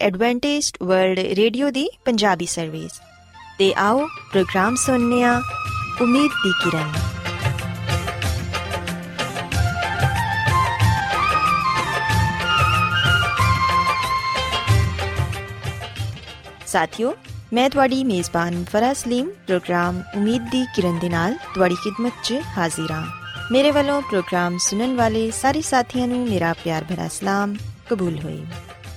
Adventist 0.00 0.76
world 0.82 1.18
Radio 1.18 1.70
ਦੀ 1.70 1.90
Punjabi 2.04 2.46
service 2.46 2.92
ਤੇ 3.58 3.74
ਆਓ 3.76 4.06
ਪ੍ਰੋਗਰਾਮ 4.06 4.76
ਸੁਣਨੇ 4.76 5.24
ਆ 5.24 5.42
ਉਮੀਦ 6.02 6.30
ਦੀ 6.44 6.52
ਕਿਰਨ। 6.64 6.92
ਸਾਥਿਓ, 16.66 17.14
ਮੈਂ 17.52 17.70
ਤੁਹਾਡੀ 17.70 18.04
ਮੇਜ਼ਬਾਨ 18.04 18.64
ਫਰਾ 18.64 18.92
ਸਲੀਮ, 18.92 19.30
ਪ੍ਰੋਗਰਾਮ 19.46 20.02
ਉਮੀਦ 20.16 20.42
ਦੀ 20.42 20.66
ਕਿਰਨ 20.74 20.98
ਦੇ 20.98 21.08
ਨਾਲ 21.08 21.34
ਤੁਹਾਡੀ 21.54 21.74
ਖidmat 21.74 22.12
'ਚ 22.24 22.34
ਹਾਜ਼ਰ 22.58 22.92
ਹਾਂ। 22.92 23.06
ਮੇਰੇ 23.52 23.70
ਵੱਲੋਂ 23.70 24.02
ਪ੍ਰੋਗਰਾਮ 24.02 24.58
ਸੁਣਨ 24.58 24.96
ਵਾਲੇ 24.96 25.30
ਸਾਰੇ 25.30 25.60
ਸਾਥੀਆਂ 25.60 26.08
ਨੂੰ 26.08 26.28
ਮੇਰਾ 26.28 26.52
ਪਿਆਰ 26.52 26.84
ਭਰਾ 26.84 27.08
ਸਲਾਮ, 27.08 27.56
ਕਬੂਲ 27.90 28.18
ਹੋਏ। 28.18 28.44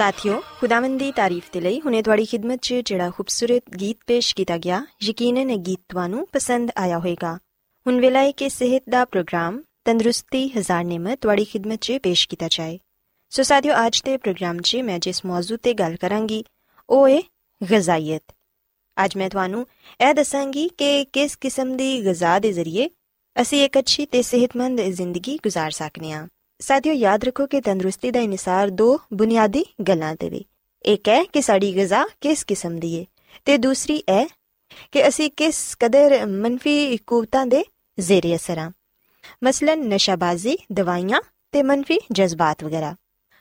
ਸਾਥਿਓ 0.00 0.40
ਖੁਦਾਵੰਦ 0.60 0.98
ਦੀ 0.98 1.10
ਤਾਰੀਫ 1.12 1.50
ਤੇ 1.52 1.60
ਲਈ 1.60 1.80
ਹੁਨੇ 1.80 2.02
ਤੁਹਾਡੀ 2.02 2.24
ਖidmat 2.24 2.58
'ਚ 2.58 2.74
ਜਿਹੜਾ 2.84 3.10
ਖੂਬਸੂਰਤ 3.10 3.76
ਗੀਤ 3.80 3.96
ਪੇਸ਼ 4.06 4.34
ਕੀਤਾ 4.34 4.58
ਗਿਆ 4.58 4.82
ਯਕੀਨਨ 5.02 5.50
ਇਹ 5.50 5.58
ਗੀਤ 5.58 5.80
ਤੁਹਾਨੂੰ 5.88 6.26
ਪਸੰਦ 6.32 6.70
ਆਇਆ 6.76 6.98
ਹੋਵੇਗਾ 6.98 7.38
ਹੁਣ 7.86 8.00
ਵੇਲਾ 8.00 8.22
ਹੈ 8.22 8.30
ਕਿ 8.30 8.48
ਸਿਹਤ 8.48 8.82
ਦਾ 8.90 9.04
ਪ੍ਰੋਗਰਾਮ 9.04 9.60
ਤੰਦਰੁਸਤੀ 9.84 10.48
ਹਜ਼ਾਰ 10.48 10.84
ਨਿਮਤ 10.84 11.18
ਤੁਹਾਡੀ 11.18 11.46
ਖidmat 11.52 11.78
'ਚ 11.80 11.98
ਪੇਸ਼ 12.02 12.28
ਕੀਤਾ 12.28 12.48
ਜਾਏ 12.50 12.78
ਸੋ 13.32 13.42
ਸਾਥਿਓ 13.42 13.74
ਅੱਜ 13.86 14.02
ਦੇ 14.04 14.16
ਪ੍ਰੋਗਰਾਮ 14.16 14.60
'ਚ 14.60 14.76
ਮੈਂ 14.76 14.98
ਜਿਸ 14.98 15.24
ਮੌਜੂ 15.24 15.56
ਤੇ 15.56 15.74
ਗੱਲ 15.74 15.96
ਕਰਾਂਗੀ 15.96 16.44
ਉਹ 16.88 17.08
ਹੈ 17.08 17.20
ਗਜ਼ਾਈਅਤ 17.60 18.32
ਅੱਜ 18.96 19.16
ਮੈਂ 19.16 19.30
ਤੁਹਾਨੂੰ 19.30 19.66
ਇਹ 20.00 20.14
ਦੱਸਾਂਗੀ 20.14 20.68
ਕਿ 20.78 21.04
ਕਿਸ 21.04 21.36
ਕਿਸਮ 21.36 21.76
ਦੀ 21.76 22.06
ਗਜ਼ਾ 22.06 22.38
ਦੇ 22.38 22.52
ਜ਼ਰੀਏ 22.52 22.88
ਅਸੀਂ 23.36 23.64
ਇੱਕ 23.64 23.78
ਅੱਛੀ 23.78 24.06
ਤੇ 24.06 24.22
ਸਿਹਤਮੰਦ 24.22 24.80
ਜ਼ਿੰਦਗੀ 24.80 25.38
گزار 25.46 25.70
ਸਕਨੇ 25.70 26.12
ਆ 26.12 26.26
ਸਾਥੀਓ, 26.61 26.93
ਯਾਦ 26.93 27.23
ਰੱਖੋ 27.23 27.45
ਕਿ 27.47 27.61
ਤੰਦਰੁਸਤੀ 27.61 28.11
ਦਾ 28.11 28.19
ਇਨਸਾਰ 28.19 28.69
ਦੋ 28.69 28.99
ਬੁਨਿਆਦੀ 29.13 29.65
ਗੱਲਾਂ 29.87 30.15
ਤੇ 30.15 30.29
ਵੀ। 30.29 30.45
ਇੱਕ 30.85 31.07
ਹੈ 31.09 31.23
ਕਿ 31.23 31.41
ਸਾਡੀ 31.41 31.75
ਗਜ਼ਾ 31.77 32.05
ਕਿਸ 32.21 32.43
ਕਿਸਮ 32.43 32.79
ਦੀ 32.79 32.99
ਹੈ 32.99 33.05
ਤੇ 33.45 33.57
ਦੂਸਰੀ 33.57 34.03
ਹੈ 34.09 34.25
ਕਿ 34.91 35.07
ਅਸੀਂ 35.07 35.29
ਕਿਸ 35.37 35.77
ਕਦਰ 35.79 36.25
ਮੰਫੀ 36.25 36.97
ਕੂਵਤਾਂ 36.97 37.45
ਦੇ 37.45 37.63
ਜ਼ੇਰੇ 37.99 38.35
ਅਸਰ 38.35 38.57
ਹਾਂ 38.57 38.71
ਮਸਲਨ 39.43 39.87
ਨਸ਼ਾਬਾਜ਼ੀ, 39.87 40.57
ਦਵਾਈਆਂ 40.71 41.21
ਤੇ 41.51 41.63
ਮੰਫੀ 41.63 41.99
ਜਜ਼ਬਾਤ 42.11 42.63
ਵਗੈਰਾ। 42.63 42.95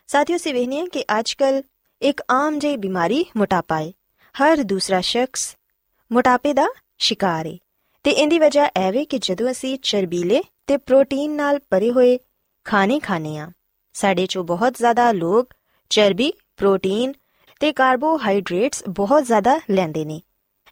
ਸਾਥੀਓ 0.07 0.37
ਸੇ 0.37 0.53
ਵੇਖਨੇ 0.53 0.87
ਕਿ 0.93 1.05
ਅੱਜਕੱਲ 1.19 1.63
ਇੱਕ 2.03 2.23
ਆਮ 2.31 2.59
ਜਿਹੀ 2.59 2.77
ਬਿਮਾਰੀ 2.77 3.25
ਮੋਟਾਪਾ 3.37 3.81
ਹੈ 3.81 3.93
ਹਰ 4.35 4.63
ਦੂਸਰਾ 4.63 5.01
ਸ਼ਖਸ 5.01 5.57
ਮੋਟਾਪੇ 6.13 6.53
ਦਾ 6.53 6.67
ਸ਼ਿਕਾਰ 6.99 7.47
ਹੈ 7.47 7.57
ਤੇ 8.05 8.11
ਇਹਦੀ 8.11 8.39
ਵਜ੍ਹਾ 8.39 8.69
ਐਵੇਂ 8.77 9.07
ਕਿ 9.07 9.19
ਜਦੋਂ 9.19 9.51
ਅਸੀਂ 9.51 9.79
ਚਰਬੀਲੇ 9.83 10.43
ਤੇ 10.67 10.77
ਪ੍ਰੋਟੀਨ 10.77 11.31
ਨਾਲ 11.31 11.59
ਭਰੇ 11.71 11.91
ਹੋਏ 11.91 12.19
ਖਾਣੇ 12.67 12.99
ਖਾਣੇ 13.01 13.37
ਆ। 13.39 13.49
ਸਾਡੇ 13.95 14.27
ਚੋਂ 14.27 14.45
ਬਹੁਤ 14.45 14.77
ਜ਼ਿਆਦਾ 14.77 15.11
ਲੋਕ 15.13 15.55
ਚਰਬੀ, 15.91 16.33
ਪ੍ਰੋਟੀਨ 16.57 17.13
ਤੇ 17.61 17.73
ਕਾਰਬੋਹਾਈਡਰੇਟਸ 17.73 18.83
ਬਹੁਤ 18.89 19.25
ਜ਼ਿਆਦਾ 19.25 19.59
ਲੈਂਦੇ 19.71 20.05
ਨੇ, 20.05 20.21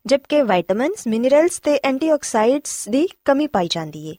ਜਦਕਿ 0.06 0.42
ਵਿਟਾਮਿਨਸ 0.42 1.06
ਮਿਨਰਲਸ 1.06 1.58
ਤੇ 1.58 1.78
ਐਂਟੀਆਕਸਾਈਡਸ 1.84 2.88
ਦੀ 2.88 3.08
ਕਮੀ 3.24 3.46
ਪਾਈ 3.46 3.68
ਜਾਂਦੀ 3.70 4.06
ਏ, 4.08 4.14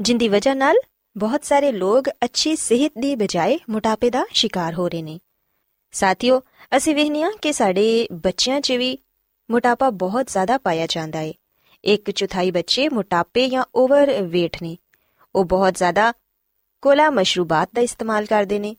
ਜਿੰਦੀ 0.00 0.28
ਵਜ੍ਹਾ 0.28 0.54
ਨਾਲ 0.54 0.76
ਬਹੁਤ 1.16 1.44
ਸਾਰੇ 1.44 1.72
ਲੋਕ 1.72 2.08
ਅੱਛੀ 2.24 2.54
ਸਿਹਤ 2.56 2.92
ਦੀ 2.98 3.14
ਬਜਾਏ 3.16 3.58
ਮੋਟਾਪੇ 3.70 4.10
ਦਾ 4.10 4.24
ਸ਼ਿਕਾਰ 4.32 4.74
ਹੋ 4.74 4.88
ਰਹੇ 4.88 5.02
ਨੇ। 5.02 5.18
ਸਾਥੀਓ, 5.94 6.40
ਅਸੀਂ 6.76 6.94
ਵੇਖਨੀਆ 6.94 7.30
ਕਿ 7.42 7.52
ਸਾਡੇ 7.52 8.08
ਬੱਚਿਆਂ 8.12 8.60
'ਚ 8.60 8.72
ਵੀ 8.72 8.96
ਮੋਟਾਪਾ 9.48 9.90
ਬਹੁਤ 9.90 10.28
ਜ਼ਿਆਦਾ 10.28 10.58
ਪਾਇਆ 10.58 10.86
ਜਾਂਦਾ 10.86 11.18
ਹੈ 11.18 11.32
ਇੱਕ 11.84 12.10
ਚੌਥਾਈ 12.10 12.50
ਬੱਚੇ 12.50 12.88
ਮੋਟਾਪੇ 12.88 13.48
ਜਾਂ 13.48 13.64
ਓਵਰ 13.74 14.10
weight 14.10 14.58
ਨੇ। 14.62 14.76
ਉਹ 15.34 15.44
ਬਹੁਤ 15.44 15.74
ਜ਼ਿਆਦਾ 15.74 16.12
ਕੋਲਾ 16.82 17.10
ਮਸ਼ਰੂਬਾਤ 17.10 17.68
ਦਾ 17.74 17.80
ਇਸਤੇਮਾਲ 17.80 18.26
ਕਰਦੇ 18.26 18.58
ਨੇ। 18.58 18.76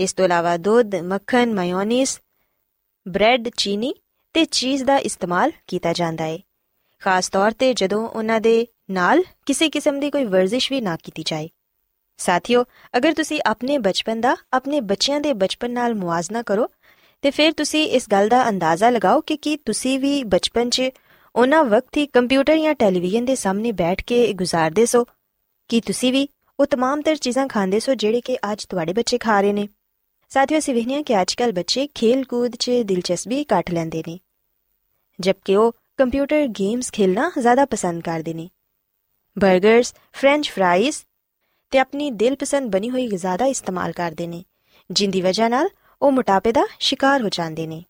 ਇਸ 0.00 0.12
ਤੋਂ 0.12 0.24
ਇਲਾਵਾ 0.24 0.56
ਦੁੱਧ, 0.56 0.94
ਮੱਖਣ 0.94 1.54
ਮਾਇਓਨੀਜ਼ 1.54 2.18
ਬ੍ਰੈਡ, 3.08 3.48
ਚੀਨੀ 3.56 3.94
ਤੇ 4.32 4.44
ਚੀਜ਼ 4.44 4.84
ਦਾ 4.84 4.96
ਇਸਤੇਮਾਲ 4.96 5.52
ਕੀਤਾ 5.66 5.92
ਜਾਂਦਾ 5.92 6.24
ਹੈ। 6.24 6.38
ਖਾਸ 7.00 7.28
ਤੌਰ 7.28 7.50
ਤੇ 7.50 7.74
ਜਦੋਂ 7.74 8.08
ਉਹਨਾਂ 8.08 8.40
ਦੇ 8.40 8.66
ਨਾਲ 8.90 9.22
ਕਿਸੇ 9.46 9.68
ਕਿਸਮ 9.68 10.00
ਦੀ 10.00 10.10
ਕੋਈ 10.10 10.24
ਵਰਜ਼ਿਸ਼ 10.24 10.72
ਵੀ 10.72 10.80
ਨਾ 10.80 10.96
ਕੀਤੀ 11.02 11.22
ਜਾਏ। 11.26 11.48
ਸਾਥੀਓ, 12.18 12.64
ਅਗਰ 12.96 13.12
ਤੁਸੀਂ 13.12 13.40
ਆਪਣੇ 13.46 13.78
ਬਚਪਨ 13.78 14.20
ਦਾ, 14.20 14.36
ਆਪਣੇ 14.52 14.80
ਬੱਚਿਆਂ 14.80 15.20
ਦੇ 15.20 15.32
ਬਚਪਨ 15.32 15.70
ਨਾਲ 15.70 15.94
ਮੁਆਜ਼ਨਾ 15.94 16.42
ਕਰੋ, 16.42 16.68
ਤੇ 17.22 17.30
ਫਿਰ 17.30 17.52
ਤੁਸੀਂ 17.52 17.86
ਇਸ 17.86 18.06
ਗੱਲ 18.12 18.28
ਦਾ 18.28 18.48
ਅੰਦਾਜ਼ਾ 18.48 18.90
ਲਗਾਓ 18.90 19.20
ਕਿ 19.20 19.36
ਕੀ 19.36 19.56
ਤੁਸੀਂ 19.56 20.00
ਵੀ 20.00 20.24
ਬਚਪਨ 20.24 20.70
'ਚ 20.70 20.82
ਉਹਨਾਂ 21.36 21.64
ਵਕਤ 21.64 21.96
ਹੀ 21.96 22.06
ਕੰਪਿਊਟਰ 22.06 22.56
ਜਾਂ 22.56 22.74
ਟੈਲੀਵਿਜ਼ਨ 22.74 23.24
ਦੇ 23.24 23.34
ਸਾਹਮਣੇ 23.34 23.72
ਬੈਠ 23.72 24.02
ਕੇ 24.02 24.32
ਗੁਜ਼ਾਰਦੇ 24.32 24.86
ਸੋ। 24.86 25.06
ਕੀ 25.68 25.80
ਤੁਸੀਂ 25.80 26.12
ਵੀ 26.12 26.28
ਉਹ 26.60 26.66
तमाम 26.66 27.02
ਤਰ 27.02 27.16
ਚੀਜ਼ਾਂ 27.16 27.48
ਖਾਂਦੇ 27.48 27.80
ਸੋ 27.80 27.94
ਜਿਹੜੇ 27.94 28.20
ਕਿ 28.20 28.36
ਅੱਜ 28.52 28.64
ਤੁਹਾਡੇ 28.64 28.92
ਬੱਚੇ 28.92 29.18
ਖਾ 29.18 29.40
ਰਹੇ 29.40 29.52
ਨੇ। 29.52 29.68
ਸਾਥੀਓ, 30.28 30.58
ਅਸੀਂ 30.58 30.74
ਵਹਿਨੀਆਂ 30.74 31.02
ਕਿ 31.02 31.20
ਅੱਜਕੱਲ 31.22 31.52
ਬੱਚੇ 31.52 31.88
ਖੇਲ 31.94 32.24
ਕੂਦ 32.24 32.56
'ਚ 32.56 32.70
ਦਿਲਚਸਪੀ 32.70 33.44
ਘੱਟ 33.44 33.70
ਲੈਂਦੇ 33.70 34.02
ਨੇ। 34.08 34.18
ਜਦਕਿ 35.20 35.56
ਉਹ 35.56 35.72
ਕੰਪਿਊਟਰ 35.96 36.46
ਗੇਮਸ 36.46 36.90
ਖੇਲਣਾ 36.92 37.30
ਜ਼ਿਆਦਾ 37.38 37.64
ਪਸੰਦ 37.64 38.02
ਕਰਦੇ 38.02 38.34
ਨੇ। 38.34 38.48
버ਗਰਸ 39.36 39.94
ਫ੍ਰੈਂਚ 40.12 40.50
ਫ੍ਰਾਈਜ਼ 40.50 40.96
ਤੇ 41.70 41.78
ਆਪਣੀ 41.78 42.10
ਦਿਲਪਸੰਦ 42.10 42.70
ਬਣੀ 42.72 42.90
ਹੋਈ 42.90 43.06
ਗਿਜ਼ਾ 43.06 43.36
ਦਾ 43.36 43.46
ਇਸਤੇਮਾਲ 43.46 43.92
ਕਰਦੇ 43.92 44.26
ਨੇ, 44.26 44.44
ਜਿੰਦੀ 44.90 45.22
ਵਜ੍ਹਾ 45.22 45.48
ਨਾਲ 45.48 45.68
ਉਹ 46.02 46.12
ਮੋਟਾਪੇ 46.12 46.52
ਦਾ 46.52 46.66
ਸ਼ਿਕਾਰ 46.80 47.22
ਹੋ 47.22 47.28
ਜਾਂਦੇ 47.28 47.66
ਨੇ। 47.66 47.84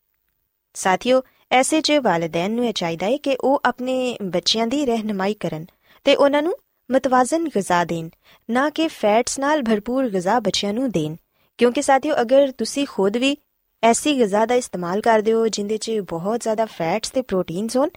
ਸਾਥੀਓ, 0.74 1.22
ਐਸੇ 1.50 1.80
'ਚ 1.80 1.92
ਵਾਲਿਦੈਨ 1.92 2.50
ਨੂੰ 2.50 2.72
ਚਾਹੀਦਾ 2.72 3.06
ਹੈ 3.06 3.16
ਕਿ 3.16 3.36
ਉਹ 3.40 3.60
ਆਪਣੇ 3.64 4.16
ਬੱਚਿਆਂ 4.22 4.66
ਦੀ 4.66 4.86
ਰਹਿਨਮਾਈ 4.86 5.34
ਕਰਨ 5.34 5.66
ਤੇ 6.04 6.16
ਉਹਨਾਂ 6.16 6.42
ਨੂੰ 6.42 6.54
ਮਤਵਾਜ਼ਨ 6.90 7.48
ਗਿਜ਼ਾ 7.48 7.84
ਦੇਣ 7.84 8.08
ਨਾ 8.48 8.68
ਕਿ 8.70 8.86
ਫੈਟਸ 8.90 9.38
ਨਾਲ 9.38 9.62
ਭਰਪੂਰ 9.62 10.08
ਗਿਜ਼ਾ 10.08 10.38
ਬੱਚਿਆਂ 10.40 10.72
ਨੂੰ 10.74 10.90
ਦੇਣ 10.90 11.16
ਕਿਉਂਕਿ 11.58 11.82
ਸਾਥੀਓ 11.82 12.14
ਅਗਰ 12.20 12.50
ਤੁਸੀਂ 12.50 12.86
ਖੁਦ 12.86 13.16
ਵੀ 13.16 13.36
ਐਸੀ 13.82 14.16
ਗਿਜ਼ਾ 14.18 14.44
ਦਾ 14.46 14.54
ਇਸਤੇਮਾਲ 14.54 15.00
ਕਰਦੇ 15.00 15.32
ਹੋ 15.32 15.46
ਜਿੰਦੇ 15.48 15.76
'ਚ 15.76 15.98
ਬਹੁਤ 16.08 16.42
ਜ਼ਿਆਦਾ 16.42 16.64
ਫੈਟਸ 16.68 17.10
ਤੇ 17.10 17.22
ਪ੍ਰੋਟੀਨਸ 17.22 17.76
ਹੋਣ 17.76 17.88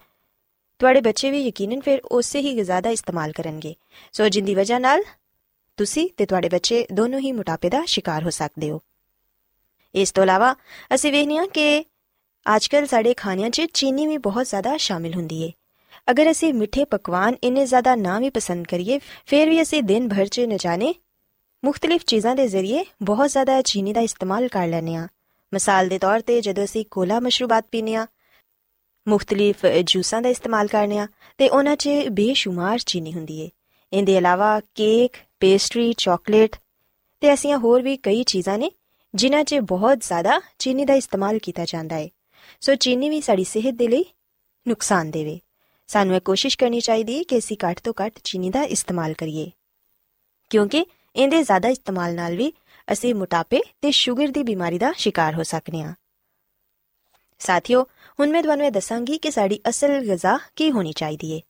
ਤੁਹਾਡੇ 0.80 1.00
ਬੱਚੇ 1.00 1.30
ਵੀ 1.30 1.40
ਯਕੀਨਨ 1.40 1.80
ਫਿਰ 1.80 2.00
ਉਸੇ 2.10 2.40
ਹੀ 2.40 2.54
ਗਿਜ਼ਾ 2.56 2.80
ਦਾ 2.80 2.90
ਇਸਤੇਮਾਲ 2.90 3.32
ਕਰਨਗੇ 3.32 3.74
ਸੋ 4.12 4.28
ਜਿੰਦੀ 4.28 4.54
ਵਜ੍ਹਾ 4.54 4.78
ਨਾਲ 4.78 5.02
ਤੁਸੀਂ 5.78 6.08
ਤੇ 6.16 6.26
ਤੁਹਾਡੇ 6.26 6.48
ਬੱਚੇ 6.48 6.86
ਦੋਨੋਂ 6.92 7.20
ਹੀ 7.20 7.32
ਮੋਟਾਪੇ 7.32 7.70
ਦਾ 7.70 7.84
ਸ਼ਿਕਾਰ 7.86 8.24
ਹੋ 8.24 8.30
ਸਕਦੇ 8.30 8.70
ਹੋ 8.70 8.80
ਇਸ 9.94 10.12
ਤੋਂ 10.12 10.24
ਇਲਾਵਾ 10.24 10.54
ਅਸੀਂ 10.94 11.12
ਵੇਖਨੀਆ 11.12 11.46
ਕਿ 11.46 11.84
ਅੱਜਕੱਲ 12.46 12.86
ਸਾਡੇ 12.86 13.14
ਖਾਣਿਆਂ 13.14 13.50
'ਚ 13.50 13.66
ਚੀਨੀ 13.74 14.06
ਵੀ 14.06 14.16
ਬਹੁਤ 14.18 14.46
ਜ਼ਿਆਦਾ 14.46 14.76
ਸ਼ਾਮਿਲ 14.76 15.14
ਹੁੰਦੀ 15.14 15.42
ਏ 15.42 15.50
ਅਗਰ 16.10 16.30
ਅਸੀਂ 16.30 16.54
ਮਿੱਠੇ 16.54 16.84
ਪਕਵਾਨ 16.84 17.36
ਇੰਨੇ 17.44 17.66
ਜ਼ਿਆਦਾ 17.66 17.94
ਨਾ 17.94 18.18
ਵੀ 18.18 18.30
ਪਸੰਦ 18.30 18.66
ਕਰੀਏ, 18.66 19.00
ਫਿਰ 19.26 19.48
ਵੀ 19.48 19.62
ਅਸੀਂ 19.62 19.82
ਦਿਨ 19.82 20.08
ਭਰ 20.08 20.26
'ਚ 20.26 20.40
न 20.40 20.56
ਜਾਣੇ। 20.56 20.94
ਮੁxtਲਿਫ 21.64 22.04
ਚੀਜ਼ਾਂ 22.04 22.36
ਦੇ 22.36 22.48
ਜ਼ਰੀਏ 22.48 22.84
ਬਹੁਤ 23.02 23.30
ਜ਼ਿਆਦਾ 23.30 23.62
ਚੀਨੀ 23.62 23.92
ਦਾ 23.92 24.00
ਇਸਤੇਮਾਲ 24.00 24.48
ਕਰ 24.48 24.66
ਲੈਨੇ 24.68 24.96
ਆ 24.96 25.08
ਮਿਸਾਲ 25.52 25.88
ਦੇ 25.88 25.98
ਤੌਰ 25.98 26.20
ਤੇ 26.20 26.40
ਜਦੋਂ 26.40 26.64
ਅਸੀਂ 26.64 26.84
ਕੋਲਾ 26.90 27.20
ਮਸ਼ਰੂਬਾਤ 27.20 27.66
ਪੀਨੇ 27.72 27.94
ਆ 27.94 28.06
ਮੁxtਲਿਫ 29.08 29.66
ਜੂਸਾਂ 29.84 30.22
ਦਾ 30.22 30.28
ਇਸਤੇਮਾਲ 30.28 30.66
ਕਰਨੇ 30.66 30.98
ਆ 30.98 31.06
ਤੇ 31.38 31.48
ਉਹਨਾਂ 31.48 31.76
'ਚ 31.76 31.88
ਬੇਸ਼ੁਮਾਰ 32.10 32.78
ਚੀਨੀ 32.78 33.12
ਹੁੰਦੀ 33.12 33.40
ਏ। 33.40 33.50
ਇਹਦੇ 33.92 34.16
ਇਲਾਵਾ 34.16 34.60
ਕੇਕ, 34.74 35.16
ਪੇਸਟਰੀ, 35.40 35.92
ਚਾਕਲੇਟ 35.98 36.56
ਤੇ 37.20 37.28
ਐਸੀਆਂ 37.28 37.58
ਹੋਰ 37.58 37.82
ਵੀ 37.82 37.96
ਕਈ 37.96 38.22
ਚੀਜ਼ਾਂ 38.22 38.58
ਨੇ 38.58 38.70
ਜਿਨ੍ਹਾਂ 39.14 39.44
'ਚ 39.44 39.54
ਬਹੁਤ 39.54 40.00
ਜ਼ਿਆਦਾ 40.00 40.40
ਚੀਨੀ 40.58 40.84
ਦਾ 40.84 40.94
ਇਸਤੇਮਾਲ 40.94 41.38
ਕੀਤਾ 41.38 41.64
ਜਾਂਦਾ 41.64 41.96
ਹੈ 41.96 42.08
ਸੋ 42.60 42.74
ਚੀਨੀ 42.74 43.08
ਵੀ 43.08 43.20
ਸਾਡੀ 43.20 43.44
ਸਿਹਤ 43.44 43.74
ਦੇ 43.74 43.88
ਲਈ 43.88 44.04
ਨੁਕਸਾਨ 44.68 45.10
ਦੇਵੇ। 45.10 45.40
ਸਾਨੂੰ 45.92 46.16
ਇਹ 46.16 46.20
ਕੋਸ਼ਿਸ਼ 46.20 46.58
ਕਰਨੀ 46.58 46.80
ਚਾਹੀਦੀ 46.80 47.18
ਹੈ 47.18 47.22
ਕਿ 47.22 47.38
ਅਸੀਂ 47.38 47.56
ਘੱਟ 47.64 47.80
ਤੋਂ 47.80 47.92
ਘੱਟ 48.04 48.18
ਚੀਨੀ 48.24 48.50
ਦਾ 48.50 48.62
ਇਸਤੇਮਾਲ 48.62 49.12
ਕਰੀਏ। 49.12 49.50
ਕਿਉਂਕਿ 50.50 50.86
ਇਹਦੇ 51.16 51.42
ਜ਼ਿਆਦਾ 51.42 51.68
ਇਸਤੇਮਾਲ 51.68 52.14
ਨਾਲ 52.14 52.36
ਵੀ 52.36 52.52
ਅਸੀਂ 52.92 53.14
ਮੋਟਾਪੇ 53.14 53.60
ਤੇ 53.80 53.90
ਸ਼ੂਗਰ 53.90 54.28
ਦੀ 54.28 54.42
ਬਿਮਾਰੀ 54.42 54.78
ਦਾ 54.78 54.92
ਸ਼ਿਕਾਰ 54.96 55.34
ਹੋ 55.34 55.42
ਸਕਨੇ 55.42 55.82
ਆ 55.82 55.94
ਸਾਥੀਓ, 57.38 57.82
ਹੁਣ 58.20 58.30
ਮੈਂ 58.30 58.42
ਤੁਹਾਨੂੰ 58.42 58.66
ਇਹ 58.66 58.70
ਦੱਸਾਂਗੀ 58.70 59.18
ਕਿ 59.18 59.30
ਸਾਡੀ 59.30 59.60
ਅਸਲ 59.68 60.00
ਗਿਜ਼ਾ 60.00 60.38
ਕੀ 60.56 60.70
ਹੋਣੀ 60.70 60.92
ਚਾਹੀਦੀ 60.92 61.34
ਹੈ। 61.34 61.40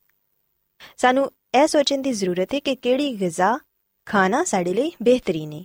ਸਾਨੂੰ 0.97 1.31
ਇਹ 1.55 1.67
ਸੋਚਣ 1.67 2.01
ਦੀ 2.01 2.11
ਜ਼ਰੂਰਤ 2.11 2.53
ਹੈ 2.53 2.59
ਕਿ 2.59 2.75
ਕਿਹੜੀ 2.75 3.19
ਗਿਜ਼ਾ 3.19 3.59
ਖਾਣਾ 4.05 4.43
ਸਾਡੇ 4.43 4.73
ਲਈ 4.73 4.91
ਬਿਹਤਰੀਨ 5.01 5.53
ਹੈ। 5.53 5.63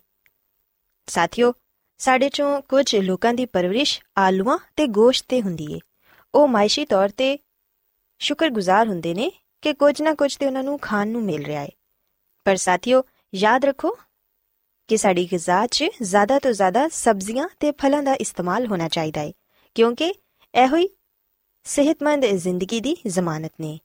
ਸਾਥੀਓ, 1.07 1.53
ਸਾਡੇ 1.99 2.29
ਚੋਂ 2.29 2.63
ਕੁਝ 2.63 2.97
ਲੋਕਾਂ 2.97 3.35
ਦੀ 3.35 3.47
ਪਰਵਰਿਸ਼ 3.47 4.01
ਆਲੂਆਂ 4.19 4.59
ਤੇ 4.77 4.87
ਗੋਸ਼ਤ 4.87 5.27
ਤੇ 5.29 5.43
ਹੁੰਦੀ 5.43 5.73
ਏ 5.73 5.79
ਉਹ 6.35 6.49
ਮਾਇਸ਼ੀ 6.49 6.85
ਤੌਰ 6.85 7.09
ਤੇ 7.09 7.39
ਸ਼ੁਕਰਗੁਜ਼ਾਰ 8.19 8.89
ਹੁੰਦੇ 8.89 9.15
ਨੇ 9.15 9.33
ਕਿ 9.63 9.73
ਕੁਝ 9.73 10.03
ਨਾ 10.03 10.15
ਕੁਝ 10.15 10.37
ਤੇ 10.37 10.47
ਉਹਨਾਂ 10.47 10.65
ਨੂੰ 10.65 10.79
ਖਾਣ 10.79 11.09
ਨੂੰ 11.09 11.23
ਮਿਲ 11.23 11.45
ਰਿਹਾ 11.45 11.63
ਹੈ। 11.63 11.69
ਪਰ 12.45 12.57
ਸਾਥੀਓ, 12.57 13.03
ਯਾਦ 13.35 13.65
ਰੱਖੋ 13.65 13.99
ਕਿ 14.89 14.97
ਸਾਡੀ 14.97 15.29
ਗਿਜ਼ਾ 15.33 15.67
'ਚ 15.67 15.85
ਜ਼ਿਆਦਾ 16.03 16.39
ਤੋਂ 16.39 16.53
ਜ਼ਿਆਦਾ 16.53 16.89
ਸਬਜ਼ੀਆਂ 16.89 17.49
ਤੇ 17.61 17.73
ਫਲਾਂ 17.73 18.03
ਦਾ 18.03 18.15
ਇਸਤੇਮਾਲ 18.15 18.67
ਹੋਣਾ 18.67 18.89
ਚਾਹੀਦਾ 18.89 19.21
ਹੈ, 19.21 19.33
ਕਿਉਂਕਿ 19.75 20.15
ਇਹੋ 20.55 20.77
ਹੀ 20.77 20.89
ਸਿਹਤਮੰਦ 21.65 22.27
ਜ਼ਿੰਦਗੀ 22.27 22.81
ਦੀ 22.81 22.97
ਜ਼ਮਾਨਤ 23.07 23.53
ਨੇ। 23.61 23.79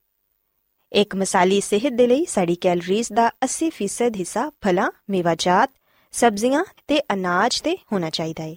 ਇੱਕ 0.93 1.15
ਮਸਾਲੀ 1.15 1.61
ਸਿਹਤ 1.61 1.93
ਦੇ 1.93 2.07
ਲਈ 2.07 2.25
ਸਾਡੀ 2.25 2.55
ਕੈਲਰੀਜ਼ 2.55 3.13
ਦਾ 3.13 3.31
80% 3.43 4.15
ਹਿੱਸਾ 4.15 4.49
ਫਲਾਂ, 4.49 4.91
ਮੇਵਾਜਾਤ, 5.09 5.71
ਸਬਜ਼ੀਆਂ 6.11 6.65
ਤੇ 6.87 7.01
ਅਨਾਜ 7.13 7.61
ਤੇ 7.61 7.77
ਹੋਣਾ 7.91 8.09
ਚਾਹੀਦਾ 8.09 8.43
ਹੈ। 8.43 8.55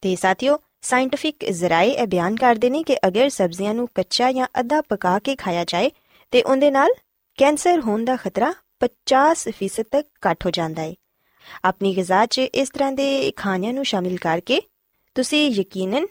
ਤੇ 0.00 0.16
ਸਾਥੀਓ 0.16 0.58
ਸਾਇੰਟਿਫਿਕ 0.84 1.44
ਜ਼ਰਾਏ 1.50 1.90
ਇਹ 1.90 2.06
ਬਿਆਨ 2.06 2.36
ਕਰਦੇ 2.36 2.70
ਨੇ 2.70 2.82
ਕਿ 2.82 2.96
ਅਗਰ 3.06 3.28
ਸਬਜ਼ੀਆਂ 3.28 3.74
ਨੂੰ 3.74 3.88
ਕੱਚਾ 3.94 4.32
ਜਾਂ 4.32 4.46
ਅੱਧਾ 4.60 4.80
ਪਕਾ 4.80 5.18
ਕੇ 5.18 5.36
ਖਾਇਆ 5.36 5.64
ਜਾਏ, 5.64 5.90
ਤੇ 6.30 6.42
ਉਹਦੇ 6.42 6.70
ਨਾਲ 6.70 6.90
ਕੈਂਸਰ 7.36 7.80
ਹੋਣ 7.80 8.04
ਦਾ 8.04 8.16
ਖਤਰਾ 8.16 8.54
50% 8.80 9.82
ਤੱਕ 9.82 10.08
ਘਟ 10.26 10.46
ਹੋ 10.46 10.50
ਜਾਂਦਾ 10.50 10.82
ਹੈ। 10.82 10.94
ਆਪਣੀ 11.64 11.96
ਗਿਜ਼ਾ 11.96 12.26
'ਚ 12.26 12.38
ਇਸ 12.38 12.70
ਤਰ੍ਹਾਂ 12.70 12.92
ਦੇ 12.92 13.32
ਖਾਣਿਆਂ 13.36 13.72
ਨੂੰ 13.72 13.84
ਸ਼ਾਮਿਲ 13.84 14.18
ਕਰਕੇ 14.18 14.60
ਤੁਸੀਂ 15.14 15.50
ਯਕੀਨਨ 15.50 16.06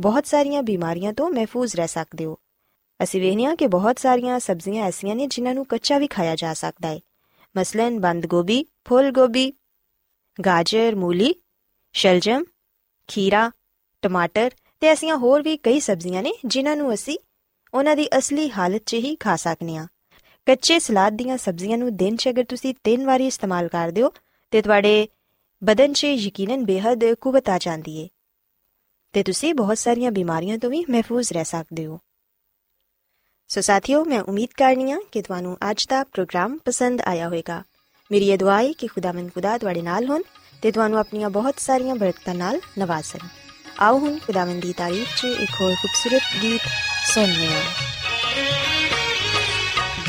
ਬਹੁਤ 0.00 0.26
ਸਾਰੀਆਂ 0.26 0.62
ਬਿਮਾਰੀਆਂ 0.62 1.12
ਤੋਂ 1.12 1.30
ਮਹਿਫੂਜ਼ 1.30 1.76
ਰਹਿ 1.76 1.88
ਸਕਦੇ 1.88 2.24
ਹੋ। 2.24 2.38
ਅਸੀਂ 3.02 3.20
ਵੇਖਿਆ 3.20 3.54
ਕਿ 3.54 3.66
ਬਹੁਤ 3.66 3.98
ਸਾਰੀਆਂ 3.98 4.40
ਸਬਜ਼ੀਆਂ 4.40 4.84
ਐਸੀਆਂ 4.84 5.16
ਨੇ 5.16 5.26
ਜਿਨ੍ਹਾਂ 5.26 5.54
ਨੂੰ 5.54 5.66
ਕੱਚਾ 5.66 5.98
ਵੀ 5.98 6.06
ਖਾਇਆ 6.06 6.36
ਜਾ 6.36 6.54
ਸਕਦਾ 6.54 6.88
ਹੈ। 6.88 7.00
ਮਸਲਨ 7.56 8.00
ਬੰਦ 8.00 8.26
ਗੋਭੀ, 8.26 8.66
ਫੁੱਲ 8.88 9.10
ਗੋਭੀ, 9.10 9.52
ਗਾਜਰ, 10.46 10.94
ਮੂਲੀ, 10.94 11.34
ਸ਼ਲਜਮ, 11.92 12.44
ਖੀਰਾ 13.08 13.50
ਟਮਾਟਰ 14.02 14.50
ਤੇ 14.80 14.86
ਐਸੀਆਂ 14.86 15.16
ਹੋਰ 15.16 15.42
ਵੀ 15.42 15.56
ਕਈ 15.56 15.80
ਸਬਜ਼ੀਆਂ 15.80 16.22
ਨੇ 16.22 16.34
ਜਿਨ੍ਹਾਂ 16.44 16.76
ਨੂੰ 16.76 16.94
ਅਸੀਂ 16.94 17.18
ਉਹਨਾਂ 17.74 17.96
ਦੀ 17.96 18.08
ਅਸਲੀ 18.18 18.50
ਹਾਲਤ 18.50 18.82
'ਚ 18.86 18.94
ਹੀ 18.94 19.16
ਖਾ 19.16 19.36
ਸਕਨੇ 19.36 19.76
ਆ 19.76 19.86
ਕੱਚੇ 20.46 20.78
ਸਲਾਦ 20.78 21.12
ਦੀਆਂ 21.12 21.38
ਸਬਜ਼ੀਆਂ 21.38 21.78
ਨੂੰ 21.78 21.96
ਦਿਨ 21.96 22.16
'ਚ 22.16 22.28
ਅਗਰ 22.28 22.44
ਤੁਸੀਂ 22.44 22.74
ਤਿੰਨ 22.84 23.06
ਵਾਰੀ 23.06 23.26
ਇਸਤੇਮਾਲ 23.26 23.68
ਕਰਦੇ 23.68 24.02
ਹੋ, 24.02 24.12
ਤੇ 24.50 24.62
ਤੁਹਾਡੇ 24.62 25.08
ਬਦਨ 25.64 25.92
'ਚ 25.92 26.04
ਯਕੀਨਨ 26.04 26.64
ਬੇਹੱਦ 26.64 27.14
ਕੁਵਤ 27.14 27.48
ਆ 27.48 27.58
ਜਾਂਦੀ 27.58 27.96
ਏ। 27.98 28.08
ਤੇ 29.12 29.22
ਤੁਸੀਂ 29.22 29.54
ਬਹੁਤ 29.54 29.78
ਸਾਰੀਆਂ 29.78 30.10
ਬਿਮਾਰੀਆਂ 30.10 30.58
ਤੋਂ 30.58 30.70
ਵੀ 30.70 30.84
ਮਹਿਫੂਜ਼ 30.90 31.32
ਰਹਿ 31.32 31.44
ਸਕਦੇ 31.44 31.86
ਹੋ। 31.86 31.98
ਸੋ 33.48 33.60
ਸਾਥੀਓ, 33.60 34.04
ਮੈਂ 34.04 34.20
ਉਮੀਦ 34.20 34.48
ਕਰਨੀ 34.56 34.92
ਆ 34.92 34.98
ਕਿ 35.12 35.22
ਤੁਹਾਨੂੰ 35.22 35.58
ਅੱਜ 35.70 35.86
ਦਾ 35.88 36.04
ਪ੍ਰੋਗਰਾਮ 36.04 36.58
ਪਸੰਦ 36.64 37.00
ਆਇਆ 37.00 37.26
ਹੋਵੇਗਾ। 37.26 37.62
ਮੇਰੀ 38.12 38.30
ਇਹ 38.30 38.38
ਦੁਆ 38.38 38.62
ਹੈ 38.62 38.72
ਕਿ 38.72 38.86
ਖੁਦਾਵੰਦ 38.86 39.34
ਖੁਦਾ 39.34 39.58
ਤੁਹਾਡੇ 39.58 39.82
ਨਾਲ 39.82 40.06
ਹੋਣ 40.06 40.22
ਤੇ 40.62 40.72
ਤੁਹਾਨੂੰ 40.72 40.98
ਆਪਣੀਆਂ 40.98 41.30
ਬਹੁਤ 41.30 41.60
ਸਾਰੀਆਂ 41.60 41.94
ਬਰਕਤਾਂ 41.94 42.34
ਨਾਲ 42.34 42.60
ਨਵਾਜ਼ੇ 42.78 43.47
ਆਓ 43.78 43.98
ਹੁਣ 43.98 44.18
ਖੁਦਾਵੰਦ 44.18 44.62
ਦੀ 44.62 44.72
ਤਾਰੀਫ 44.72 45.08
'ਚ 45.16 45.24
ਇੱਕ 45.40 45.50
ਹੋਰ 45.60 45.74
ਖੂਬਸੂਰਤ 45.74 46.22
ਗੀਤ 46.42 46.60
ਸੁਣਨੇ 47.06 47.46
ਆ 47.48 47.60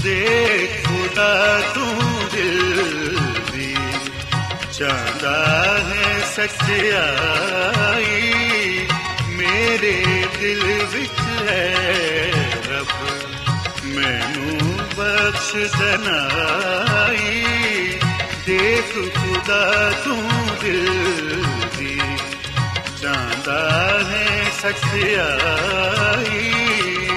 ਦੇਖ 0.04 0.72
ਖੁਦਾ 0.86 1.60
ਤੂੰ 1.74 2.26
ਦਿਲ 2.34 3.18
ਦੀ 3.52 3.76
ਚਾਹਦਾ 4.72 5.34
ਹੈ 5.90 6.20
ਸੱਚਾਈ 6.36 8.08
ਮੇਰੇ 9.30 9.94
ਦਿਲ 10.40 10.64
ਵਿੱਚ 10.94 11.20
ਹੈ 11.50 11.64
ਰੱਬ 12.70 12.94
ਮੈਨੂੰ 13.86 14.78
ਬਖਸ਼ 14.98 15.56
ਦਨਾਈ 15.80 17.44
ਦੇਖ 18.48 18.94
ਖੁਦਾ 19.16 19.92
ਤੂੰ 20.04 20.24
ਦਿਲ 20.62 21.59
ਦੀ 23.50 25.06
ਚਾਹਦਾ 25.06 27.09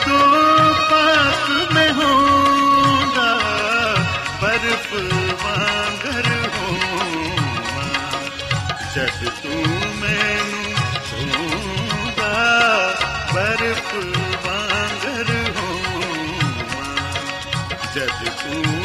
ਜਦੋਂ 0.00 0.74
ਪਾਸ 0.90 1.72
ਮੈਂ 1.72 1.92
ਹੋਵਾਂਗਾ 1.92 3.30
ਬਰਫ਼ 4.42 4.92
ਵਾਂਗਰ 5.42 6.28
ਹੋਵਾਂ 6.54 7.88
ਜਦ 8.94 9.28
ਤੂੰ 9.42 9.64
ਮੈਨੂੰ 10.00 10.74
ਹੋਗਾ 11.34 12.32
ਬਰਫ਼ 13.34 13.94
ਵਾਂਗਰ 14.46 15.32
ਹੋਵਾਂ 15.56 16.94
ਜਦ 17.94 18.28
ਤੂੰ 18.42 18.79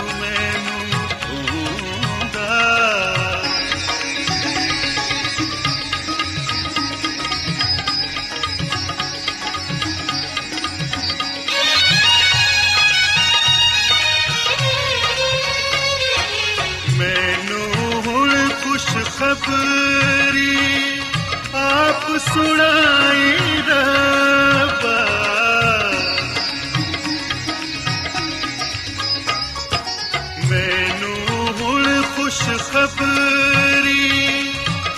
ਖੁਸ਼ 32.86 32.96
ਖਬਰੀ 32.96 34.50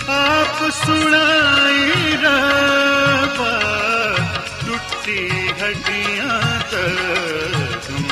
ਆਪ 0.08 0.70
ਸੁਣਾਈ 0.70 2.12
ਰੱਬਾ, 2.22 3.52
ਟੁੱਟੀ 4.66 5.28
ਹੱਡੀਆਂ 5.62 6.40
ਤੂੰ 6.70 8.02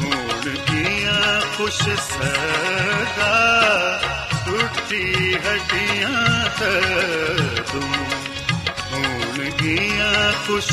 ਹੋਣ 0.00 0.56
ਦੀਆਂ 0.70 1.40
ਖੁਸ਼ 1.56 1.82
ਸਦਾ, 1.82 3.32
ਟੁੱਟੀ 4.46 5.34
ਹੱਡੀਆਂ 5.34 6.48
ਤੂੰ 7.72 7.82
ਹੋਣ 8.92 9.50
ਦੀਆਂ 9.62 10.32
ਖੁਸ਼ 10.46 10.72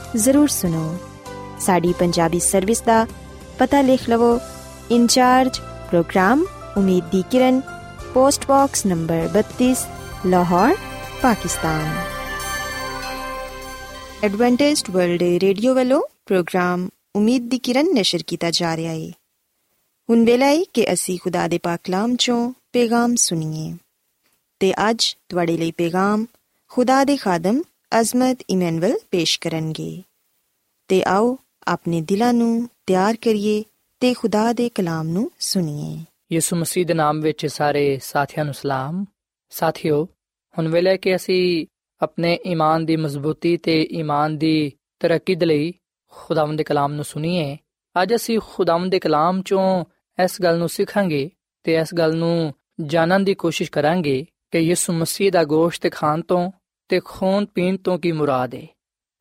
ਜ਼ਰੂਰ 0.15 0.47
ਸੁਨੋ 0.47 0.97
ਸਾਡੀ 1.59 1.93
ਪੰਜਾਬੀ 1.99 2.39
ਸਰਵਿਸ 2.39 2.81
ਦਾ 2.81 3.07
ਪਤਾ 3.59 3.81
ਲਿਖ 3.81 4.09
ਲਵੋ। 4.09 4.39
ਇੰਚਾਰਜ 4.91 5.59
ਪ੍ਰੋਗਰਾਮ 5.59 6.45
ਉਮੀਦ 6.77 7.03
ਦੀ 7.05 7.23
ਕਿਰਨ, 7.31 7.61
post 8.13 8.47
box 8.47 8.85
number 8.85 9.29
32 9.33 9.87
Lahore, 10.25 10.75
Pakistan. 11.21 12.03
Adventist 14.23 14.89
World 14.89 15.23
Radio 15.23 15.73
ਵੱਲੋਂ 15.73 16.01
ਪ੍ਰੋਗਰਾਮ 16.25 16.89
ਉਮੀਦ 17.15 17.49
ਦੀ 17.49 17.57
ਕਿਰਨ 17.57 17.93
ਨਿਸ਼ਰ 17.93 18.19
ਕੀਤਾ 18.27 18.51
ਜਾ 18.51 18.77
ਰਿਹਾ 18.77 18.93
ਹੈ 18.93 19.09
ਹੁਣ 20.09 20.25
ਵੇਲਾ 20.25 20.45
ਹੈ 20.45 20.63
ਕਿ 20.73 20.93
ਅਸੀਂ 20.93 21.19
ਖੁਦਾ 21.19 21.47
ਦੇ 21.47 21.59
ਪਾਕ 21.63 21.79
ਕਲਾਮ 21.83 22.15
ਚੋਂ 22.15 22.51
ਪੈਗਾਮ 22.73 23.15
ਸੁਣੀਏ। 23.15 23.77
ਤੇ 24.59 24.73
ਅੱਜ 24.89 25.17
ਤੁਹਾਡੇ 25.29 25.57
ਲਈ 25.57 25.71
ਪੈਗਾਮ 25.71 26.25
ਖੁਦਾ 26.69 27.03
ਦੇ 27.03 27.17
ਖਾਦਮ 27.17 27.61
ਅਜ਼ਮਤ 27.99 28.37
ਇਮਨੁਅਲ 28.49 28.99
ਪੇਸ਼ 29.11 29.39
ਕਰਨਗੇ। 29.39 30.03
ਤੇ 30.87 31.03
ਆਓ 31.03 31.37
ਆਪਣੇ 31.67 32.01
ਦਿਲਾਂ 32.01 32.33
ਨੂੰ 32.33 32.69
ਤਿਆਰ 32.85 33.15
ਕਰੀਏ 33.15 33.63
ਤੇ 33.99 34.13
ਖੁਦਾ 34.13 34.53
ਦੇ 34.53 34.69
ਕਲਾਮ 34.69 35.07
ਨੂੰ 35.07 35.31
ਸੁਣੀਏ। 35.39 36.05
ਯਿਸੂ 36.35 36.55
ਮਸੀਹ 36.55 36.85
ਦੇ 36.85 36.93
ਨਾਮ 36.93 37.19
ਵਿੱਚ 37.19 37.45
ਸਾਰੇ 37.45 37.99
ਸਾਥੀਆਂ 38.03 38.45
ਨੂੰ 38.45 38.53
ਸਲਾਮ। 38.53 39.05
ਸਾਥਿਓ, 39.49 40.05
ਹੁਣ 40.57 40.67
ਵੇਲੇ 40.67 40.97
ਕਿ 40.97 41.15
ਅਸੀਂ 41.15 41.67
ਆਪਣੇ 42.01 42.39
ਈਮਾਨ 42.47 42.85
ਦੀ 42.85 42.95
ਮਜ਼ਬੂਤੀ 42.95 43.57
ਤੇ 43.57 43.87
ਈਮਾਨ 43.91 44.37
ਦੀ 44.37 44.73
ਤਰੱਕੀ 44.99 45.35
ਦੇ 45.35 45.45
ਲਈ 45.45 45.73
ਖੁਦਾਵੰਦ 46.07 46.57
ਦੇ 46.57 46.63
ਕਲਾਮ 46.63 46.93
ਨੂੰ 46.93 47.05
ਸੁਣੀਏ, 47.05 47.57
ਅੱਜ 48.01 48.15
ਅਸੀਂ 48.15 48.39
ਖੁਦਾਵੰਦ 48.53 48.91
ਦੇ 48.91 48.99
ਕਲਾਮ 48.99 49.41
ਚੋਂ 49.41 49.85
ਇਸ 50.23 50.41
ਗੱਲ 50.41 50.57
ਨੂੰ 50.57 50.69
ਸਿੱਖਾਂਗੇ 50.69 51.31
ਤੇ 51.63 51.75
ਇਸ 51.75 51.93
ਗੱਲ 51.93 52.17
ਨੂੰ 52.17 52.53
ਜਾਣਨ 52.81 53.23
ਦੀ 53.23 53.33
ਕੋਸ਼ਿਸ਼ 53.33 53.71
ਕਰਾਂਗੇ 53.71 54.25
ਕਿ 54.51 54.59
ਯਿਸੂ 54.59 54.93
ਮਸੀਹ 54.93 55.31
ਦਾ 55.31 55.43
ਗੋਸ਼ਤ 55.43 55.91
ਖਾਣ 55.91 56.21
ਤੋਂ 56.21 56.51
ਤੇ 56.91 57.01
ਖੂਨ 57.05 57.45
ਪੀਣ 57.45 57.77
ਤੋਂ 57.77 57.99
ਕੀ 57.99 58.11
ਮੁਰਾਦ 58.11 58.55
ਹੈ 58.55 58.67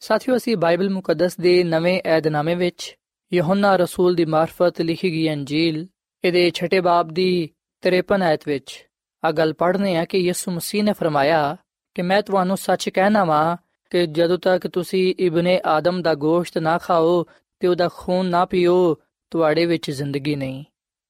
ਸਾਥੀਓ, 0.01 0.37
ਅਸੀਂ 0.37 0.57
ਬਾਈਬਲ 0.57 0.91
ਮੁਕੱਦਸ 0.91 1.37
ਦੇ 1.37 1.65
ਨਵੇਂ 1.65 2.03
ਏਧਨਾਮੇ 2.07 2.55
ਵਿੱਚ 2.55 2.97
ਯਹੋਨਾ 3.33 3.77
ਰਸੂਲ 3.77 4.15
ਦੀ 4.15 4.25
ਮਾਰਫਤ 4.25 4.81
ਲਿਖੀ 4.81 5.11
ਗਈ 5.11 5.33
ਅੰਜੀਲ, 5.33 5.87
ਇਹਦੇ 6.25 6.51
ਛਠੇ 6.51 6.81
ਬਾਬ 6.81 7.09
ਦੀ 7.09 7.51
53 7.83 8.23
ਆਇਤ 8.23 8.49
ਵਿੱਚ 8.49 8.89
ਆ 9.25 9.33
ਗੱਲ 9.33 9.53
ਪੜ੍ਹਨੇ 9.53 9.97
ਆ 9.97 10.05
ਕਿ 10.05 10.19
ਯਿਸੂ 10.19 10.51
ਮਸੀਹ 10.51 10.85
ਨੇ 10.85 10.93
ਫਰਮਾਇਆ 10.93 11.57
ਕਿ 11.95 12.03
ਮੈਂ 12.03 12.23
ਤੁਹਾਨੂੰ 12.23 12.57
ਸੱਚ 12.57 12.89
ਕਹਿਣਾ 12.89 13.25
ਵਾਂ 13.25 13.57
ਕਿ 13.91 14.07
ਜਦੋਂ 14.07 14.39
ਤੱਕ 14.39 14.67
ਤੁਸੀਂ 14.67 15.15
ਇਬਨੇ 15.19 15.61
ਆਦਮ 15.65 16.03
ਦਾ 16.03 16.15
ਗੋਸ਼ਤ 16.15 16.59
ਨਾ 16.59 16.79
ਖਾਓ 16.79 17.27
ਤੇ 17.61 17.69
ਉਹਦਾ 17.69 17.89
ਖੂਨ 17.95 18.27
ਨਾ 18.27 18.45
ਪੀਓ, 18.45 18.97
ਤੁਹਾਡੇ 19.31 19.67
ਵਿੱਚ 19.67 19.91
ਜ਼ਿੰਦਗੀ 19.91 20.37
ਨਹੀਂ। 20.37 20.65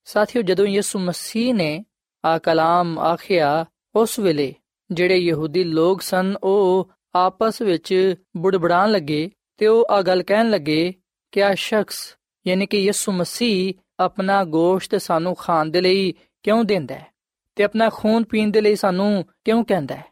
ਸਾਥੀਓ, 0.04 0.42
ਜਦੋਂ 0.42 0.66
ਯਿਸੂ 0.66 0.98
ਮਸੀਹ 0.98 1.54
ਨੇ 1.54 1.84
ਆ 2.24 2.38
ਕਲਾਮ 2.38 2.98
ਆਖਿਆ, 2.98 3.66
ਉਸ 3.94 4.18
ਵੇਲੇ 4.18 4.54
ਜਿਹੜੇ 4.90 5.16
ਯਹੂਦੀ 5.16 5.64
ਲੋਕ 5.64 6.02
ਸਨ, 6.02 6.36
ਉਹ 6.42 6.90
ਆਪਸ 7.14 7.62
ਵਿੱਚ 7.62 8.14
ਬੁੜਬੜਾਣ 8.36 8.90
ਲੱਗੇ 8.90 9.30
ਤੇ 9.58 9.66
ਉਹ 9.66 9.86
ਆ 9.90 10.02
ਗੱਲ 10.02 10.22
ਕਹਿਣ 10.22 10.50
ਲੱਗੇ 10.50 10.94
ਕਿ 11.32 11.44
ਆ 11.44 11.54
ਸ਼ਖਸ, 11.54 12.16
ਯਾਨੀ 12.46 12.66
ਕਿ 12.66 12.78
ਯਿਸੂ 12.78 13.12
ਮਸੀਹ, 13.12 13.74
ਆਪਣਾ 14.00 14.44
ਗੋਸ਼ਤ 14.44 15.02
ਸਾਨੂੰ 15.02 15.34
ਖਾਣ 15.34 15.66
ਦੇ 15.66 15.80
ਲਈ 15.80 16.14
ਕਿਉਂ 16.42 16.64
ਦਿੰਦਾ 16.64 16.94
ਹੈ 16.94 17.06
ਤੇ 17.54 17.64
ਆਪਣਾ 17.64 17.88
ਖੂਨ 17.92 18.24
ਪੀਣ 18.24 18.50
ਦੇ 18.50 18.60
ਲਈ 18.60 18.76
ਸਾਨੂੰ 18.76 19.24
ਕਿਉਂ 19.44 19.64
ਕਹਿੰਦਾ 19.64 19.94
ਹੈ? 19.94 20.04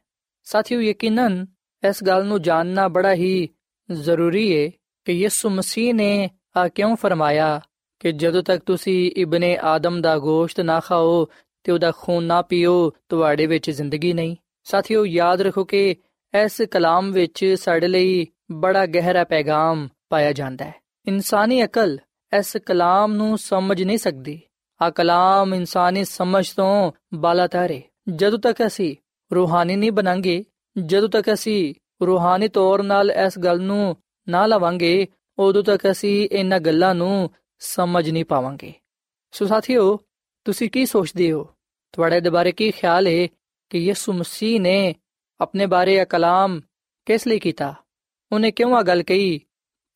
ਸਾਥੀਓ 0.43 0.81
ਯਕੀਨਨ 0.81 1.47
ਇਸ 1.89 2.05
ਗੱਲ 2.05 2.25
ਨੂੰ 2.25 2.43
ਜਾਣਨਾ 2.43 2.89
ਬੜਾ 2.89 3.15
ਹੀ 3.15 3.49
ਜ਼ਰੂਰੀ 3.91 4.65
ਹੈ 4.65 4.71
ਕਿ 5.05 5.13
ਯਿਸੂ 5.13 5.51
ਮਸੀਹ 5.51 5.95
ਨੇ 5.95 6.31
ਆ 6.57 6.69
ਕਿਉਂ 6.69 6.97
ਫਰਮਾਇਆ 6.97 7.61
ਕਿ 8.01 8.13
ਜਦੋਂ 8.13 8.43
ਤੱਕ 8.43 8.63
ਤੁਸੀਂ 8.65 9.13
ਇਬਨੇ 9.17 9.59
ਆਦਮ 9.63 10.01
ਦਾ 10.01 10.19
ਗੋਸ਼ਤ 10.19 10.61
ਨਾ 10.61 10.81
ਖਾਓ 10.81 11.29
ਤੇ 11.65 11.73
ਉਹਦਾ 11.73 11.93
ਖੂਨ 11.99 12.25
ਨਾ 12.25 12.43
ਪੀਓ, 12.43 12.93
ਤੁਹਾਡੇ 13.09 13.47
ਵਿੱਚ 13.47 13.71
ਜ਼ਿੰਦਗੀ 13.71 14.13
ਨਹੀਂ। 14.13 14.37
ਸਾਥੀਓ, 14.71 15.07
ਯਾਦ 15.07 15.41
ਰੱਖੋ 15.41 15.65
ਕਿ 15.65 15.97
ਇਸ 16.45 16.61
ਕਲਾਮ 16.71 17.13
ਵਿੱਚ 17.13 17.55
ਸਾਡੇ 17.61 17.89
ਲਈ 17.89 18.27
ਬੜਾ 18.53 18.87
ਗਹਿਰਾ 18.87 19.25
ਪੈਗਾਮ 19.25 19.89
ਪਾਇਆ 20.09 20.33
ਜਾਂਦਾ 20.33 20.65
ਹੈ। 20.65 20.75
ਇਨਸਾਨੀ 21.07 21.65
ਅਕਲ 21.65 21.99
ਇਸ 22.39 22.57
ਕਲਾਮ 22.57 23.13
ਨੂੰ 23.13 23.39
ਸਮਝ 23.39 23.83
ਨਹੀਂ 23.83 23.99
ਸਕਦੀ। 23.99 24.41
ਆ 24.83 24.91
ਕਲਾਮ 24.91 25.55
ਇਨਸਾਨੀ 25.55 26.05
ਸਮਝ 26.05 26.51
ਤੋਂ 26.51 26.93
ਬਾਲਾਤਰ 27.15 27.71
ਹੈ 27.71 27.81
ਜਦੋਂ 28.09 28.39
ਤੱਕ 28.39 28.67
ਅਸੀਂ 28.67 28.97
ਰੂਹਾਨੀ 29.35 29.77
ਨਹੀਂ 29.77 29.93
ਬਣਾਂਗੇ, 29.93 30.45
ਜਦੋਂ 30.87 31.09
ਤੱਕ 31.09 31.33
ਅਸੀਂ 31.33 31.75
ਰੂਹਾਨੀ 32.07 32.49
ਤੌਰ 32.49 32.83
ਨਾਲ 32.83 33.11
ਇਸ 33.11 33.39
ਗੱਲ 33.39 33.61
ਨੂੰ 33.61 33.97
ਨਾ 34.29 34.47
ਲਵਾਂਗੇ, 34.47 35.07
ਉਦੋਂ 35.39 35.63
ਤੱਕ 35.63 35.91
ਅਸੀਂ 35.91 36.29
ਇਹਨਾਂ 36.33 36.61
ਗੱਲਾਂ 36.61 36.95
ਨੂੰ 36.95 37.31
ਸਮਝ 37.59 38.11
ਨਹੀਂ 38.11 38.25
ਪਾਵਾਂਗੇ। 38.25 38.73
ਸੋ 39.33 39.47
ਸਾਥੀਓ, 39.47 39.99
ਤੁਸੀਂ 40.45 40.71
ਕੀ 40.71 40.87
ਸੋਚਦੇ 40.87 41.33
ਹੋ? 41.33 41.49
ਤੁਹਾਡੇ 41.93 42.21
ਦੇ 42.21 42.31
ਬਾਰੇ 42.31 42.53
ਕੀ 42.53 42.71
ਖਿਆਲ 42.71 43.07
ਹੈ? 43.07 43.29
ਕਿ 43.71 43.79
ਯਿਸੂ 43.79 44.13
ਮਸੀਹ 44.13 44.61
ਨੇ 44.61 44.95
ਆਪਣੇ 45.41 45.67
ਬਾਰੇ 45.67 45.95
ਇਹ 45.95 46.07
ਕਲਾਮ 46.07 46.61
ਕਿਸ 47.07 47.27
ਲਈ 47.27 47.39
ਕੀਤਾ 47.39 47.75
ਉਹਨੇ 48.33 48.51
ਕਿਉਂ 48.51 48.75
ਆ 48.77 48.83
ਗੱਲ 48.83 49.03
ਕਹੀ 49.03 49.39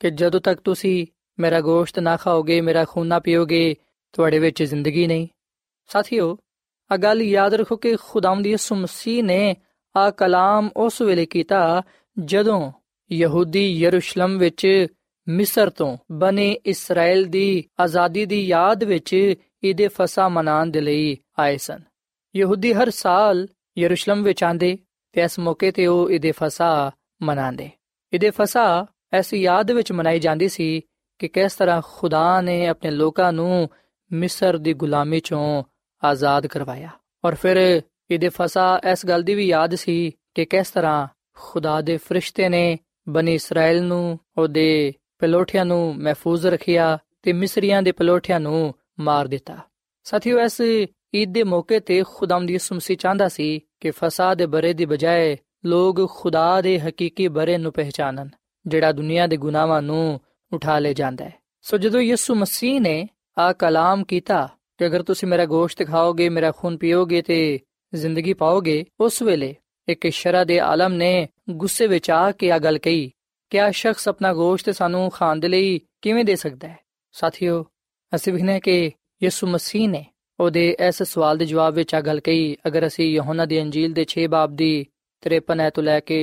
ਕਿ 0.01 0.11
ਜਦੋਂ 0.11 0.41
ਤੱਕ 0.41 0.61
ਤੁਸੀਂ 0.61 1.07
ਮੇਰਾ 1.39 1.61
ਗੋਸ਼ਤ 1.61 1.99
ਨਾ 1.99 2.17
ਖਾਓਗੇ 2.17 2.61
ਮੇਰਾ 2.61 2.85
ਖੂਨ 2.85 3.07
ਨਾ 3.07 3.19
ਪੀਓਗੇ 3.19 3.75
ਤੁਹਾਡੇ 4.15 4.39
ਵਿੱਚ 4.39 4.63
ਜ਼ਿੰਦਗੀ 4.63 5.07
ਨਹੀਂ 5.07 5.27
ਸਾਥੀਓ 5.91 6.37
ਆ 6.91 6.97
ਗੱਲ 6.97 7.23
ਯਾਦ 7.23 7.55
ਰੱਖੋ 7.55 7.77
ਕਿ 7.77 7.97
ਖੁਦਾਵੰਦ 7.97 8.47
ਯਿਸੂ 8.47 8.75
ਮਸੀਹ 8.75 9.23
ਨੇ 9.25 9.55
ਆ 9.95 10.11
ਕਲਾਮ 10.11 10.71
ਉਸ 10.77 11.01
ਵੇਲੇ 11.03 11.27
ਕੀਤਾ 11.27 11.83
ਜਦੋਂ 12.17 12.73
ਯਹੂਦੀ 13.11 13.67
ਯਰੂਸ਼ਲਮ 13.73 14.39
ਵਿੱਚ 14.39 14.87
ਮਿਸਰ 15.27 15.71
ਤੋਂ 15.71 15.97
ਬਨੇ 16.13 16.51
ਇਸਰਾਇਲ 16.67 17.25
ਦੀ 17.25 17.65
ਆਜ਼ਾਦੀ 17.81 18.25
ਦੀ 18.27 18.47
ਯਾਦ 18.47 18.85
ਵਿੱਚ 18.85 19.13
ਇਹਦੇ 19.15 19.89
ਫਸਾ 19.89 20.29
ਮਨਾਉਣ 20.29 20.71
ਦੇ 20.71 20.81
ਲਈ 20.81 21.17
ਆਏ 21.39 21.57
ਸਨ 21.57 21.83
ਯਹੂਦੀ 22.35 22.73
ਹਰ 22.73 22.91
ਸਾਲ 22.91 23.47
ਯਰੂਸ਼ਲਮ 23.79 24.23
ਵਿੱਚ 24.23 24.45
ਆਂਦੇ 24.45 24.77
ਤੇ 25.13 25.23
ਇਸ 25.23 25.39
ਮੌਕੇ 25.39 25.71
ਤੇ 25.71 25.87
ਉਹ 25.87 26.11
ਇਹਦੇ 26.11 26.33
ਫਸਾ 26.33 26.91
ਮਨਾਉਂਦੇ। 27.23 27.71
ਇਹਦੇ 28.13 28.31
ਫਸਾ 28.31 28.87
ਐਸੀ 29.13 29.41
ਯਾਦ 29.43 29.71
ਵਿੱਚ 29.71 29.93
ਮਨਾਈ 29.93 30.21
ਜਾਂਦੀ 30.21 30.49
ਸੀ 30.49 30.81
ਕਿ 31.19 31.29
ਕਿਸ 31.29 31.55
ਤਰ੍ਹਾਂ 31.55 31.81
ਖੁਦਾ 31.85 32.41
ਨੇ 32.41 32.67
ਆਪਣੇ 32.67 32.91
ਲੋਕਾਂ 32.91 33.33
ਨੂੰ 33.33 33.69
ਮਿਸਰ 34.11 34.59
ਦੀ 34.59 34.73
ਗੁਲਾਮੀ 34.75 35.21
ਚੋਂ 35.21 35.63
ਆਜ਼ਾਦ 36.03 36.47
ਕਰਵਾਇਆ। 36.47 36.89
ਔਰ 37.25 37.35
ਫਿਰ 37.35 37.57
ਇਹਦੇ 38.11 38.29
ਫਸਾ 38.29 38.81
ਇਸ 38.93 39.07
ਗੱਲ 39.07 39.23
ਦੀ 39.23 39.35
ਵੀ 39.35 39.47
ਯਾਦ 39.47 39.75
ਸੀ 39.75 40.13
ਕਿ 40.35 40.45
ਕਿਸ 40.45 40.71
ਤਰ੍ਹਾਂ 40.71 41.07
ਖੁਦਾ 41.35 41.81
ਦੇ 41.81 41.97
ਫਰਿਸ਼ਤੇ 41.97 42.49
ਨੇ 42.49 42.79
ਬਨੀ 43.09 43.35
ਇਸਰਾਇਲ 43.35 43.83
ਨੂੰ 43.83 44.19
ਉਹਦੇ 44.39 44.93
ਪਲੋਠਿਆਂ 45.19 45.65
ਨੂੰ 45.65 45.95
ਮਹਿਫੂਜ਼ 45.97 46.47
ਰੱਖਿਆ 46.47 46.99
ਤੇ 47.23 47.33
ਮਿਸਰੀਆਂ 47.33 47.83
ਦੇ 47.83 47.93
ਪਲੋਠਿਆਂ 47.93 48.41
ਨੂੰ 48.41 48.75
ਮਾਰ 49.01 49.27
ਦਿੱਤਾ। 49.27 49.59
ਸਾਥੀਓ, 50.05 50.39
ਇਸ 50.41 50.61
ਈਦ 51.15 51.33
ਦੇ 51.33 51.43
ਮੌਕੇ 51.43 51.81
ਤੇ 51.81 52.03
ਖੁਦਾਮ 52.15 52.47
ਦੀ 52.47 52.59
ਸੁਮਸੀ 52.59 52.95
ਚਾਹੁੰਦਾ 52.95 53.29
ਸੀ 53.29 53.61
ਕਿ 53.81 53.91
ਫਸਾ 53.91 54.35
ਦੇ 54.35 54.47
ਬਰੇ 54.47 54.73
ਦੀ 54.73 54.85
ਬਜਾਏ 54.85 55.37
ਲੋਕ 55.65 56.11
ਖੁਦਾ 56.11 56.61
ਦੇ 56.61 56.79
ਹਕੀਕੀ 56.81 57.29
ਬਰੇ 57.29 57.59
ਨੂੰ 57.59 57.73
ਪਹਿਚਾਨਣ, 57.73 58.29
ਜਿਹੜਾ 58.67 58.93
ਦੁਨੀਆ 58.93 59.27
ਦੇ 59.27 59.37
ਗੁਨਾਹਾਂ 59.37 59.83
ਨੂੰ 59.83 60.21
ਉਠਾ 60.53 60.79
ਲੈ 60.79 60.93
ਜਾਂਦਾ 60.93 61.25
ਹੈ। 61.25 61.35
ਸੋ 61.63 61.79
ਜਦੋਂ 61.79 62.01
ਯਿਸੂ 62.01 62.35
ਮਸੀਹ 62.35 62.81
ਨੇ 62.81 63.09
ਆ 63.39 63.53
ਕਲਾਮ 63.53 64.05
ਕੀਤਾ 64.05 64.49
ਕਿ 64.79 64.87
ਅਗਰ 64.87 65.03
ਤੁਸੀਂ 65.03 65.29
ਮੇਰਾ 65.29 65.47
ਗੋਸ਼ਤ 65.47 65.87
ਖਾਓਗੇ, 65.87 66.29
ਮੇਰਾ 66.29 66.53
ਖੂਨ 66.53 66.77
ਪੀਓਗੇ 66.77 67.23
ਤੇ 67.23 67.61
ਜ਼ਿੰਦਗੀ 67.95 68.33
ਪਾਓਗੇ, 68.33 68.85
ਉਸ 69.01 69.23
ਵੇਲੇ 69.23 69.57
ਇੱਕ 69.89 70.09
ਸ਼ਰਾ 70.09 70.45
ਦੇ 70.45 70.59
ਆਲਮ 70.59 70.93
ਨੇ 70.93 71.29
ਗੁੱਸੇ 71.51 71.87
ਵਿੱਚ 71.87 72.11
ਆ 72.11 72.31
ਕੇ 72.31 72.51
ਆ 72.53 72.59
ਗੱਲ 72.59 72.79
ਕਹੀ 72.79 73.13
ਕਿ 73.51 73.61
ਆ 73.61 73.71
ਸ਼ਖਸ 73.71 74.09
ਆਪਣਾ 74.09 74.33
ਗੋਸ਼ਤ 74.35 74.71
ਸਾਨੂੰ 74.71 75.11
ਖਾਣ 75.11 75.37
ਦੇ 75.37 75.49
ਲਈ 75.49 75.81
ਕਿਵੇਂ 76.03 76.25
ਦੇ 76.25 76.37
ਸਕਦਾ 76.37 76.69
ਹੈ? 76.69 76.79
ਸਾਥੀਓ, 77.13 77.65
ਅਸੀਂ 78.15 78.33
ਵਿਖਨੇ 78.33 78.61
ਕਿ 78.61 78.93
ਯਿਸੂ 79.23 79.47
ਮਸੀਹ 79.47 79.89
ਨੇ 79.89 80.07
ਉਹਦੇ 80.43 80.65
ਇਸ 80.89 81.03
ਸਵਾਲ 81.03 81.39
ਦੇ 81.39 81.45
ਜਵਾਬ 81.45 81.75
ਵਿੱਚ 81.75 81.95
ਆ 81.95 82.01
ਗੱਲ 82.01 82.21
ਕਹੀ, 82.21 82.57
ਅਗਰ 82.67 82.87
ਅਸੀਂ 82.87 83.11
ਯਹੋਨਾ 83.11 83.45
ਦੀ 83.47 83.61
ਅੰਜੀਲ 83.61 83.93
ਦੇ 83.93 84.05
6 84.13 84.27
ਬਾਬ 84.31 84.57
ਦੀ 84.57 84.71
53 85.23 85.69
ਤੋਂ 85.75 85.83
ਲੈ 85.83 85.99
ਕੇ 86.01 86.19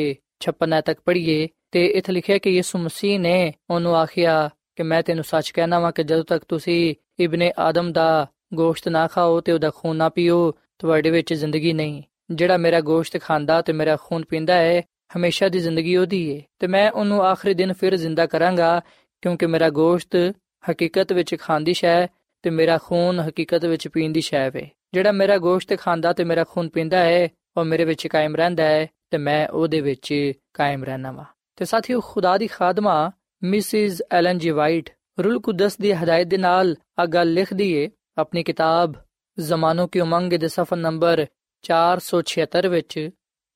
56 0.45 0.81
ਤੱਕ 0.89 0.99
ਪੜ੍ਹੀਏ, 1.05 1.47
ਤੇ 1.71 1.85
ਇੱਥੇ 1.99 2.13
ਲਿਖਿਆ 2.13 2.37
ਕਿ 2.37 2.49
ਯਿਸੂ 2.49 2.79
ਮਸੀਹ 2.79 3.19
ਨੇ 3.19 3.37
ਉਹਨੂੰ 3.69 3.95
ਆਖਿਆ 3.97 4.35
ਕਿ 4.75 4.83
ਮੈਂ 4.83 5.01
ਤੈਨੂੰ 5.03 5.23
ਸੱਚ 5.23 5.51
ਕਹਿਣਾ 5.51 5.79
ਵਾਂ 5.79 5.91
ਕਿ 5.91 6.03
ਜਦੋਂ 6.03 6.23
ਤੱਕ 6.23 6.43
ਤੁਸੀਂ 6.47 6.81
ਇਬਨ 7.19 7.49
ਆਦਮ 7.59 7.91
ਦਾ 7.93 8.09
ਗੋਸ਼ਤ 8.53 8.87
ਨਾ 8.89 9.07
ਖਾਓ 9.07 9.39
ਤੇ 9.41 9.51
ਉਹਦਾ 9.51 9.71
ਖੂਨ 9.77 9.95
ਨਾ 9.95 10.09
ਪੀਓ, 10.09 10.39
ਤੁਹਾਡੇ 10.79 11.09
ਵਿੱਚ 11.09 11.33
ਜ਼ਿੰਦਗੀ 11.33 11.73
ਨਹੀਂ। 11.73 12.01
ਜਿਹੜਾ 12.31 12.57
ਮੇਰਾ 12.57 12.79
ਗੋਸ਼ਤ 12.81 13.19
ਖਾਂਦਾ 13.21 13.61
ਤੇ 13.61 13.73
ਮੇਰਾ 13.73 13.97
ਖੂਨ 14.03 14.23
ਪੀਂਦਾ 14.29 14.55
ਹੈ 14.55 14.81
ਹਮੇਸ਼ਾ 15.15 15.49
ਦੀ 15.49 15.59
ਜ਼ਿੰਦਗੀ 15.59 15.95
ਉਹਦੀ 15.97 16.21
ਹੈ 16.29 16.41
ਤੇ 16.59 16.67
ਮੈਂ 16.67 16.89
ਉਹਨੂੰ 16.91 17.23
ਆਖਰੀ 17.25 17.53
ਦਿਨ 17.53 17.73
ਫਿਰ 17.73 17.95
ਜ਼ਿੰਦਾ 17.95 18.25
ਕਰਾਂਗਾ, 18.25 18.79
ਕਿਉਂਕਿ 19.23 19.45
ਮੇਰਾ 19.45 19.69
ਗੋਸ਼ਤ 19.69 20.15
ਹਕੀਕਤ 20.63 21.13
ਵਿੱਚ 21.13 21.35
ਖਾਂਦੀ 21.39 21.73
ਸ਼ੈ 21.73 22.07
ਤੇ 22.41 22.49
ਮੇਰਾ 22.49 22.77
ਖੂਨ 22.77 23.19
ਹਕੀਕਤ 23.19 23.65
ਵਿੱਚ 23.65 23.87
ਪੀਣ 23.87 24.11
ਦੀ 24.11 24.21
ਸ਼ੈ 24.21 24.49
ਵੇ। 24.49 24.69
ਜਿਹੜਾ 24.93 25.11
ਮੇਰਾ 25.11 25.37
ਗੋਸ਼ਤ 25.37 25.79
ਖਾਂਦਾ 25.79 26.13
ਤੇ 26.13 26.23
ਮੇਰਾ 26.23 26.43
ਖੂਨ 26.43 26.69
ਪੀਂਦਾ 26.69 26.97
ਹੈ, 26.97 27.29
ਉਹ 27.57 27.65
ਮੇਰੇ 27.65 27.85
ਵਿੱਚ 27.85 28.07
ਕਾਇਮ 28.07 28.35
ਰਹਿੰਦਾ 28.35 28.63
ਹੈ 28.63 28.87
ਤੇ 29.09 29.17
ਮੈਂ 29.17 29.47
ਉਹਦੇ 29.47 29.81
ਵਿੱਚ 29.81 30.31
ਕਾਇਮ 30.53 30.83
ਰਹਿਣਾ 30.83 31.11
ਵਾ। 31.11 31.25
ਤੇ 31.55 31.65
ਸਾਥੀਓ, 31.65 32.01
ਖੁਦਾ 32.01 32.37
ਦੀ 32.37 32.47
ਖਾਦਮਾ, 32.47 33.11
ਮਿਸਿਸ 33.43 34.03
ਐਲਨ 34.11 34.37
ਜੀ 34.37 34.49
ਵਾਈਟ, 34.49 34.89
ਰੂਲ 35.19 35.39
ਕੁਦਸ 35.39 35.77
ਦੀ 35.77 35.91
ਹਦਾਇਤ 35.91 36.27
ਦੇ 36.27 36.37
ਨਾਲ 36.37 36.75
ਆ 36.99 37.05
ਗੱਲ 37.05 37.33
ਲਿਖਦੀ 37.33 37.73
ਏ, 37.73 37.89
ਆਪਣੀ 38.17 38.43
ਕਿਤਾਬ 38.43 38.93
ਜ਼ਮਾਨੋ 39.39 39.87
ਕੀ 39.87 39.99
ਉਮੰਗ 39.99 40.33
ਦੇ 40.33 40.47
ਸਫਾ 40.47 40.75
ਨੰਬਰ 40.75 41.25
476 41.61 42.67
ਵਿੱਚ, 42.67 43.09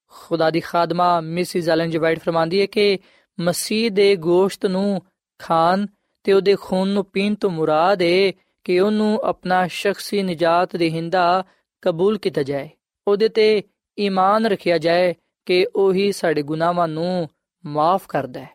ਖੁਦਾ 0.07 0.49
ਦੀ 0.49 0.60
ਖਾਦਮਾ, 0.60 1.21
ਮਿਸਿਸ 1.21 1.69
ਐਲਨ 1.69 1.89
ਜੀ 1.89 1.97
ਵਾਈਟ 1.97 2.19
ਫਰਮਾਂਦੀ 2.19 2.62
ਹੈ 2.62 2.65
ਕਿ 2.65 2.99
ਮਸੀਹ 3.39 3.91
ਦੇ 3.91 4.15
ਗੋਸ਼ਤ 4.15 4.65
ਨੂੰ 4.65 5.01
ਖਾਣ 5.39 5.88
ਤੇ 6.23 6.34
ਉਹਦੇ 6.34 6.55
ਖੂਨ 6.62 6.88
ਨੂੰ 6.88 7.05
ਪੀਣ 7.05 7.36
ਤੋਂ 7.36 7.49
ਮੁਰਾਦ 7.49 8.01
ਹੈ 8.01 8.31
ਕਿ 8.64 8.78
ਉਹਨੂੰ 8.80 9.20
ਆਪਣਾ 9.24 9.66
ਸ਼ਖਸੀ 9.66 10.22
ਨਜਾਤ 10.22 10.76
ਦੇਹਿੰਦਾ 10.76 11.44
ਕਬੂਲ 11.82 12.18
ਕੀਤਾ 12.18 12.42
ਜਾਏ 12.42 12.68
ਉਹਦੇ 13.06 13.28
ਤੇ 13.28 13.62
ਈਮਾਨ 13.98 14.46
ਰੱਖਿਆ 14.46 14.78
ਜਾਏ 14.78 15.14
ਕਿ 15.46 15.66
ਉਹੀ 15.76 16.11
ਸਾਡੇ 16.12 16.42
ਗੁਨਾਹਾਂ 16.42 16.88
ਨੂੰ 16.88 17.28
ਮਾਫ 17.64 18.06
ਕਰਦਾ 18.06 18.40
ਹੈ 18.40 18.48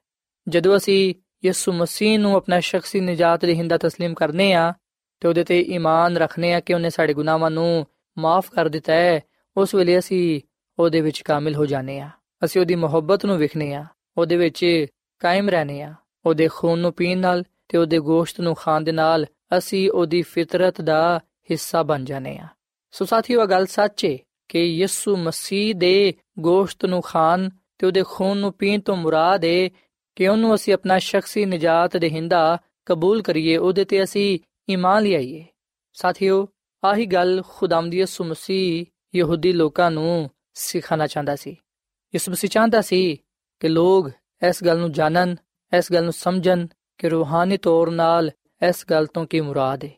ਜਦੋਂ 0.47 0.77
ਅਸੀਂ 0.77 1.13
ਯਿਸੂ 1.45 1.71
ਮਸੀਹ 1.71 2.19
ਨੂੰ 2.19 2.35
ਆਪਣਾ 2.35 2.59
ਸ਼ਖਸੀ 2.59 2.99
ਨਜਾਤ 2.99 3.45
ਦੇਹਿੰਦਾ 3.45 3.75
تسلیم 3.75 4.13
ਕਰਨੇ 4.13 4.53
ਆ 4.53 4.73
ਤੇ 5.21 5.27
ਉਹਦੇ 5.27 5.43
ਤੇ 5.43 5.59
ਈਮਾਨ 5.59 6.17
ਰੱਖਨੇ 6.17 6.53
ਆ 6.53 6.59
ਕਿ 6.59 6.73
ਉਹਨੇ 6.73 6.89
ਸਾਡੇ 6.89 7.13
ਗੁਨਾਹਾਂ 7.13 7.51
ਨੂੰ 7.51 7.85
ਮਾਫ 8.17 8.49
ਕਰ 8.49 8.69
ਦਿੱਤਾ 8.69 8.93
ਹੈ 8.93 9.19
ਉਸ 9.57 9.75
ਵੇਲੇ 9.75 9.97
ਅਸੀਂ 9.99 10.41
ਉਹਦੇ 10.79 11.01
ਵਿੱਚ 11.01 11.21
ਕਾਮਿਲ 11.21 11.55
ਹੋ 11.55 11.65
ਜਾਣੇ 11.65 11.99
ਆ 11.99 12.09
ਅਸੀਂ 12.45 12.61
ਉਹਦੀ 12.61 12.75
ਮੁਹੱਬਤ 12.75 13.25
ਨੂੰ 13.25 13.37
ਵਿਖਨੇ 13.37 13.73
ਆ 13.73 13.85
ਉਹਦੇ 14.17 14.37
ਵਿੱਚ 14.37 14.85
ਕਾਇਮ 15.21 15.49
ਰਹਨੇ 15.49 15.81
ਆ 15.81 15.93
ਉਹਦੇ 16.25 16.47
ਖੂਨ 16.47 16.79
ਨੂੰ 16.79 16.93
ਪੀਣ 16.93 17.17
ਨਾਲ 17.17 17.43
ਤੇ 17.67 17.77
ਉਹਦੇ 17.77 17.99
ਗੋਸ਼ਤ 17.99 18.39
ਨੂੰ 18.41 18.55
ਖਾਣ 18.55 18.81
ਦੇ 18.81 18.91
ਨਾਲ 18.91 19.25
ਅਸੀਂ 19.58 19.90
ਉਹਦੀ 19.90 20.22
ਫਿਤਰਤ 20.22 20.80
ਦਾ 20.80 21.20
ਹਿੱਸਾ 21.50 21.82
ਬਣ 21.82 22.04
ਜਾਣੇ 22.04 22.38
ਆ 22.38 22.46
ਸੋ 22.90 23.04
ਸਾਥੀਓ 23.04 23.46
ਗੱਲ 23.46 23.66
ਸੱਚ 23.66 24.04
ਹੈ 24.04 24.18
ਕਿ 24.48 24.62
ਯਿਸੂ 24.62 25.16
ਮਸੀਹ 25.16 25.74
ਦੇ 25.74 26.14
ਗੋਸ਼ਤ 26.38 26.84
ਨੂੰ 26.84 27.02
ਖਾਣ 27.02 27.50
ਤੇ 27.78 27.86
ਉਹਦੇ 27.86 28.04
ਖੂਨ 28.06 28.38
ਨੂੰ 28.38 28.52
ਪੀਣ 28.52 28.80
ਤੋਂ 28.80 28.96
ਮੁਰਾਦ 28.96 29.44
ਹੈ 29.44 29.70
ਕਿ 30.16 30.28
ਉਹਨੂੰ 30.28 30.54
ਅਸੀਂ 30.54 30.74
ਆਪਣਾ 30.74 30.98
ਸ਼ਖਸੀ 30.98 31.44
ਨਜਾਤ 31.44 31.96
ਦੇਹਿੰਦਾ 31.96 32.58
ਕਬੂਲ 32.86 33.22
ਕਰੀਏ, 33.22 33.56
ਉਹਦੇ 33.56 33.84
ਤੇ 33.84 34.02
ਅਸੀਂ 34.02 34.38
ਈਮਾਨ 34.70 35.02
ਲਿਆਈਏ। 35.02 35.44
ਸਾਥੀਓ, 35.92 36.48
ਆਹੀ 36.84 37.06
ਗੱਲ 37.06 37.42
ਖੁਦਾਮਦੀ 37.48 37.98
ਯਿਸੂ 37.98 38.24
ਮਸੀਹ 38.24 38.86
ਯਹੂਦੀ 39.14 39.52
ਲੋਕਾਂ 39.52 39.90
ਨੂੰ 39.90 40.30
ਸਿਖਾਣਾ 40.54 41.06
ਚਾਹੁੰਦਾ 41.06 41.36
ਸੀ। 41.36 41.50
ਯਿਸੂ 42.14 42.32
ਮਸੀਹ 42.32 42.50
ਚਾਹੁੰਦਾ 42.50 42.80
ਸੀ 42.80 43.16
ਕਿ 43.60 43.68
ਲੋਕ 43.68 44.10
ਇਸ 44.48 44.64
ਗੱਲ 44.64 44.78
ਨੂੰ 44.78 44.92
ਜਾਣਨ, 44.92 45.36
ਇਸ 45.78 45.92
ਗੱਲ 45.92 46.04
ਨੂੰ 46.04 46.12
ਸਮਝਣ 46.12 46.66
ਕਿ 46.98 47.08
ਰੂਹਾਨੀ 47.08 47.56
ਤੌਰ 47.56 47.90
ਨਾਲ 47.90 48.30
ਇਸ 48.66 48.84
ਗੱਲ 48.90 49.06
ਤੋਂ 49.06 49.26
ਕੀ 49.26 49.40
ਮੁਰਾਦ 49.40 49.84
ਹੈ 49.84 49.90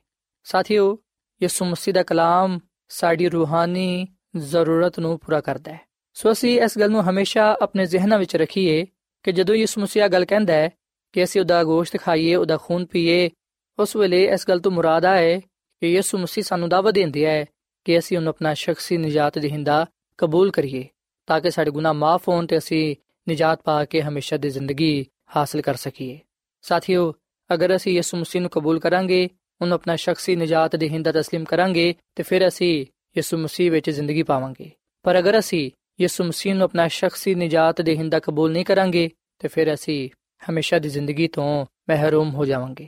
ਸਾਥੀਓ, 0.45 0.99
ਯਿਸੂ 1.43 1.65
ਮਸੀਹ 1.65 1.95
ਦਾ 1.95 2.03
ਕਲਾਮ 2.03 2.61
ਸਾਡੀ 2.89 3.29
ਰੂਹਾਨੀ 3.29 4.09
ਜ਼ਰੂਰਤ 4.37 4.99
ਨੂੰ 4.99 5.19
ਪੂਰਾ 5.19 5.41
ਕਰਦਾ 5.41 5.73
ਹੈ। 5.73 5.81
ਸੋ 6.15 6.33
ਅਸੀਂ 6.33 6.61
ਇਸ 6.61 6.79
ਗੱਲ 6.79 6.91
ਨੂੰ 6.91 7.11
ਹਮੇਸ਼ਾ 7.11 7.59
ਆਪਣੇ 7.63 7.87
ਜ਼ਿਹਨਾਂ 7.87 8.19
ਵਿੱਚ 8.19 8.37
ਰੱਖੀਏ 8.37 8.87
ਕਿ 9.23 9.33
ਜਦੋਂ 9.33 9.55
ਯਿਸੂ 9.55 9.81
ਮਸੀਹ 9.81 10.09
ਗੱਲ 10.09 10.25
ਕਹਿੰਦਾ 10.25 10.53
ਹੈ 10.53 10.71
ਕਿ 11.13 11.25
ਅਸੀਂ 11.25 11.41
ਉਹਦਾ 11.41 11.65
ਗੋਸ਼ਤ 11.65 11.97
ਖਾਈਏ, 11.97 12.35
ਉਹਦਾ 12.35 12.57
ਖੂਨ 12.57 12.87
ਪੀਏ, 12.87 13.31
ਉਸ 13.79 13.97
ਵੇਲੇ 13.97 14.25
ਇਸ 14.25 14.49
ਗੱਲ 14.49 14.61
ਤੋਂ 14.61 14.73
ਮੁਰਾਦ 14.73 15.05
ਹੈ 15.05 15.41
ਕਿ 15.81 15.87
ਯਿਸੂ 15.87 16.19
ਮਸੀਹ 16.19 16.45
ਸਾਨੂੰ 16.45 16.69
ਦਾਅਵਾ 16.69 16.91
ਦਿੰਦਾ 16.91 17.31
ਹੈ 17.31 17.47
ਕਿ 17.85 17.99
ਅਸੀਂ 17.99 18.17
ਉਹਨੂੰ 18.17 18.31
ਆਪਣਾ 18.31 18.55
ਸ਼ਖਸੀ 18.55 18.97
ਨਜਾਤ 18.97 19.39
ਦੇਹਿੰਦਾ 19.39 19.87
ਕਬੂਲ 20.19 20.51
ਕਰੀਏ 20.51 20.89
ਤਾਂ 21.27 21.41
ਕਿ 21.41 21.51
ਸਾਡੇ 21.51 21.71
ਗੁਨਾਹ 21.71 21.95
ਮਾਫ 21.95 22.29
ਹੋਣ 22.29 22.47
ਤੇ 22.47 22.59
ਅਸੀਂ 22.59 22.97
ਨਜਾਤ 23.31 23.63
ਪਾ 23.65 23.85
ਕੇ 23.85 24.03
ਹਮੇਸ਼ਾ 24.03 24.37
ਦੀ 24.37 24.51
ਜ਼ਿੰਦਗੀ 24.51 25.07
ਹਾਸਲ 25.37 25.61
ਕਰ 25.61 25.75
ਸਕੀਏ। 25.75 26.21
ਸਾਥੀਓ 26.63 27.15
ਅਗਰ 27.50 27.76
ਅਸੀਂ 27.76 27.94
ਯਿਸੂ 27.94 28.18
ਮਸੀਹ 28.18 28.42
ਨੂੰ 28.42 28.50
ਕਬੂਲ 28.50 28.80
ਕਰਾਂਗੇ 28.80 29.28
ਉਹਨੂੰ 29.62 29.76
ਆਪਣਾ 29.76 29.96
ਸ਼ਖਸੀ 29.96 30.36
ਨਜਾਤ 30.36 30.76
ਦੇਹਿੰਦਾ 30.76 31.12
تسلیم 31.12 31.44
ਕਰਾਂਗੇ 31.44 31.94
ਤੇ 32.16 32.24
ਫਿਰ 32.24 32.48
ਅਸੀਂ 32.48 32.86
ਯਿਸੂ 33.16 33.38
ਮਸੀਹ 33.38 33.72
ਵਿੱਚ 33.72 33.90
ਜ਼ਿੰਦਗੀ 33.90 34.24
ਪਾਵਾਂਗੇ 34.24 34.72
ਪਰ 35.06 35.20
ਅਗਰ 35.20 35.40
ਅਸੀਂ 35.40 35.72
ਯਿਸੂ 36.02 36.24
ਮਸੀਹ 36.24 36.56
ਨੂੰ 36.56 36.64
ਆਪਣਾ 36.64 36.88
ਸ਼ਖਸੀ 36.88 37.36
ਨਜਾਤ 37.36 37.82
ਦੇਹਿੰਦਾ 37.82 38.20
ਕਬੂਲ 38.20 38.52
ਨਹੀਂ 38.52 38.66
ਕਰਾਂਗੇ 38.66 39.10
ਤੇ 39.40 39.48
ਫਿਰ 39.48 39.74
ਅਸੀਂ 39.74 40.10
ਹਮੇਸ਼ਾ 40.42 40.80
ਦੀ 40.80 40.90
ਜ਼ਿੰਦਗੀ 40.90 41.28
ਤੋਂ 41.28 41.66
ਮਹਿਰੂਮ 41.90 42.34
ਹੋ 42.36 42.46
ਜਾਵਾਂਗੇ 42.46 42.88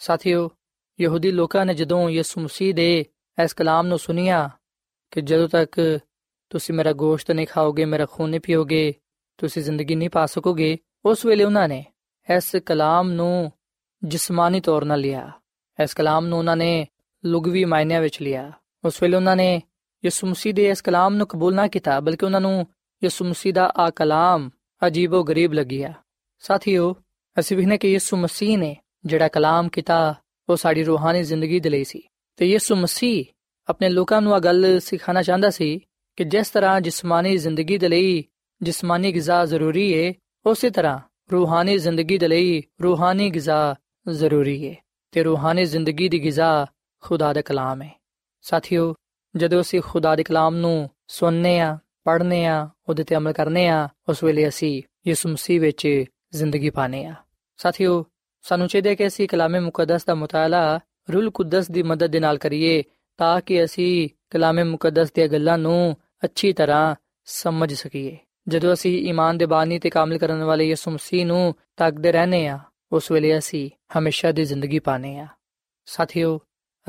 ਸਾਥੀਓ 0.00 0.48
ਯਹੂਦੀ 0.98 1.30
ਲੋਕਾਂ 1.30 1.64
ਨੇ 1.66 1.74
ਜਦੋਂ 1.74 2.08
ਯਿਸੂ 2.10 2.40
ਮਸੀਹ 2.40 2.74
ਦੇ 2.74 3.04
ਇਸ 3.38 3.54
ਕਲਾਮ 3.54 3.86
ਨੂੰ 3.86 3.98
ਸੁਨਿਆ 3.98 4.48
ਕਿ 5.12 5.20
ਜਦੋਂ 5.20 5.48
ਤੱਕ 5.48 5.80
ਤੁਸੀਂ 6.50 6.74
ਮੇਰਾ 6.74 6.92
ਗੋਸ਼ਤ 6.92 7.30
ਨਹੀਂ 7.30 7.46
ਖਾਓਗੇ 7.46 7.84
ਮੇਰਾ 7.84 8.06
ਖੂਨ 8.06 8.30
ਨਹੀਂ 8.30 8.40
ਪੀਓਗੇ 8.40 8.92
ਤੁਸੀਂ 9.38 9.62
ਜ਼ਿੰਦਗੀ 9.62 9.94
ਨਹੀਂ 9.94 10.10
ਪਾ 10.10 10.26
ਸਕੋਗੇ 10.26 10.76
ਉਸ 11.04 11.24
ਵੇਲੇ 11.26 11.44
ਉਹਨਾਂ 11.44 11.68
ਨੇ 11.68 11.84
ਇਸ 12.28 12.56
ਕਲਾਮ 12.66 13.10
ਨੂੰ 13.10 13.50
ਜਿਸਮਾਨੀ 14.03 14.61
ਤੌਰ 14.61 14.81
'ਤੇ 14.81 14.97
ਲਿਆ। 14.97 15.31
ਇਸ 15.83 15.93
ਕਲਾਮ 15.93 16.25
ਨੂੰ 16.25 16.37
ਉਹਨਾਂ 16.37 16.57
ਨੇ 16.57 16.87
ਲੁਗਵੀ 17.25 17.65
ਮਾਇਨਿਆਂ 17.65 18.01
ਵਿੱਚ 18.01 18.21
ਲਿਆ। 18.21 18.51
ਉਸ 18.85 19.03
ਵੇਲੇ 19.03 19.15
ਉਹਨਾਂ 19.15 19.35
ਨੇ 19.35 19.61
ਯਿਸੂ 20.05 20.27
ਮਸੀਹ 20.27 20.53
ਦੇ 20.53 20.69
ਇਸ 20.69 20.81
ਕਲਾਮ 20.81 21.13
ਨੂੰ 21.15 21.27
ਕਬੂਲ 21.27 21.55
ਨਾ 21.55 21.67
ਕੀਤਾ, 21.67 21.99
ਬਲਕਿ 21.99 22.25
ਉਹਨਾਂ 22.25 22.41
ਨੂੰ 22.41 22.67
ਯਿਸੂ 23.03 23.25
ਮਸੀਹ 23.25 23.53
ਦਾ 23.53 23.73
ਆ 23.77 23.89
ਕਲਾਮ 23.89 24.49
ਅਜੀਬੋ 24.87 25.23
ਗਰੀਬ 25.23 25.53
ਲੱਗਿਆ 25.53 25.93
ਸਾਥੀਓ, 26.39 26.95
ਅਸੀਂ 27.39 27.57
ਵਿਖਨੇ 27.57 27.77
ਕਿ 27.77 27.91
ਯਿਸੂ 27.91 28.17
ਮਸੀਹ 28.17 28.57
ਨੇ 28.57 28.77
ਜਿਹੜਾ 29.05 29.27
ਕਲਾਮ 29.27 29.69
ਕੀਤਾ, 29.69 30.15
ਉਹ 30.49 30.57
ਸਾਡੀ 30.57 30.83
ਰੂਹਾਨੀ 30.83 31.23
ਜ਼ਿੰਦਗੀ 31.23 31.59
ਦੇ 31.59 31.69
ਲਈ 31.69 31.83
ਸੀ। 31.83 32.01
ਤੇ 32.37 32.45
ਯਿਸੂ 32.45 32.75
ਮਸੀਹ 32.75 33.25
ਆਪਣੇ 33.69 33.89
ਲੋਕਾਂ 33.89 34.21
ਨੂੰ 34.21 34.35
ਇਹ 34.35 34.41
ਗੱਲ 34.41 34.79
ਸਿਖਾਣਾ 34.79 35.21
ਚਾਹੁੰਦਾ 35.21 35.49
ਸੀ 35.49 35.79
ਕਿ 36.15 36.23
ਜਿਸ 36.23 36.49
ਤਰ੍ਹਾਂ 36.49 36.81
ਜਿਸਮਾਨੀ 36.81 37.37
ਜ਼ਿੰਦਗੀ 37.37 37.77
ਦੇ 37.77 37.87
ਲਈ 37.87 38.23
ਜਿਸਮਾਨੀ 38.61 39.13
ਗਿਜ਼ਾ 39.13 39.45
ਜ਼ਰੂਰੀ 39.45 40.07
ਹੈ 40.07 40.13
ਉਸੇ 40.45 40.69
ਤਰ੍ਹਾਂ 40.69 40.99
ਰੂਹਾਨੀ 41.31 41.77
ਜ਼ਿੰਦਗੀ 41.77 42.17
ਦੇ 42.17 42.27
ਲਈ 42.27 42.63
ਰੂਹਾਨੀ 42.83 43.29
ਗਿਜ਼ਾ 43.29 43.75
ਜ਼ਰੂਰੀ 44.09 44.69
ਹੈ 44.69 44.75
ਤੇ 45.11 45.23
ਰੂਹਾਨੀ 45.23 45.65
ਜ਼ਿੰਦਗੀ 45.65 46.09
ਦੀ 46.09 46.23
ਗਿਜ਼ਾ 46.23 46.65
ਖੁਦਾ 47.01 47.33
ਦਾ 47.33 47.41
ਕਲਾਮ 47.41 47.81
ਹੈ 47.81 48.01
ਸਾਥੀਓ, 48.41 48.95
ਜਦੋਂ 49.35 49.61
ਅਸੀਂ 49.61 49.81
ਖੁਦਾ 49.81 50.15
ਦੇ 50.15 50.23
ਕਲਾਮ 50.23 50.55
ਨੂੰ 50.55 50.89
ਸੁਣਨੇ 51.07 51.59
ਆ, 51.59 51.77
ਪੜ੍ਹਨੇ 52.03 52.45
ਆ, 52.45 52.69
ਉਹਦੇ 52.89 53.03
ਤੇ 53.03 53.15
ਅਮਲ 53.15 53.33
ਕਰਨੇ 53.33 53.67
ਆ, 53.67 53.89
ਉਸ 54.09 54.23
ਵੇਲੇ 54.23 54.47
ਅਸੀਂ 54.47 54.83
ਯਿਸੂ 55.07 55.29
ਮਸੀਹ 55.29 55.61
ਵਿੱਚ 55.61 56.03
ਜ਼ਿੰਦਗੀ 56.33 56.69
ਪਾਣੇ 56.69 57.05
ਆ। 57.05 57.15
ਸਾਥੀਓ, 57.57 58.05
ਸਾਨੂੰ 58.41 58.67
ਚਾਹੀਦਾ 58.67 58.95
ਕਿ 58.95 59.07
ਅਸੀਂ 59.07 59.27
ਕਲਾਮੇ 59.27 59.59
ਮੁਕੱਦਸ 59.59 60.05
ਦਾ 60.05 60.15
ਮਤਾਲਾ 60.15 60.79
ਰੂਲ 61.13 61.29
ਕੁਦਸ 61.29 61.71
ਦੀ 61.71 61.83
ਮਦਦ 61.83 62.07
ਦੇ 62.07 62.19
ਨਾਲ 62.19 62.37
ਕਰੀਏ, 62.37 62.83
ਤਾਂ 63.17 63.41
ਕਿ 63.41 63.63
ਅਸੀਂ 63.63 64.09
ਕਲਾਮੇ 64.29 64.63
ਮੁਕੱਦਸ 64.63 65.11
ਦੀਆਂ 65.11 65.27
ਗੱਲਾਂ 65.27 65.57
ਨੂੰ 65.57 65.97
ਅੱਛੀ 66.23 66.53
ਤਰ੍ਹਾਂ 66.53 66.95
ਸਮਝ 67.25 67.73
ਸਕੀਏ। 67.73 68.17
ਜਦੋਂ 68.47 68.73
ਅਸੀਂ 68.73 68.99
ਈਮਾਨ 68.99 69.37
ਦੇ 69.37 69.45
ਬਾਨੀ 69.45 69.79
ਤੇ 69.79 69.89
ਕਾਮਲ 69.89 70.17
ਕਰਨ 70.17 70.43
ਵਾਲੇ 70.43 70.69
ਯਿਸੂ 70.69 70.91
ਮਸੀਹ 70.91 71.25
ਨੂੰ 71.25 71.55
ਤੱਕਦੇ 71.77 72.11
ਰਹਨੇ 72.11 72.47
ਆ 72.47 72.59
ਉਸ 72.91 73.11
ਵੇਲੇ 73.11 73.37
ਅਸੀਂ 73.37 73.69
ਹਮੇਸ਼ਾ 73.99 74.31
ਦੀ 74.31 74.45
ਜ਼ਿੰਦਗੀ 74.45 74.79
ਪਾਣੇ 74.79 75.19
ਆ 75.19 75.27
ਸਾਥੀਓ, 75.85 76.39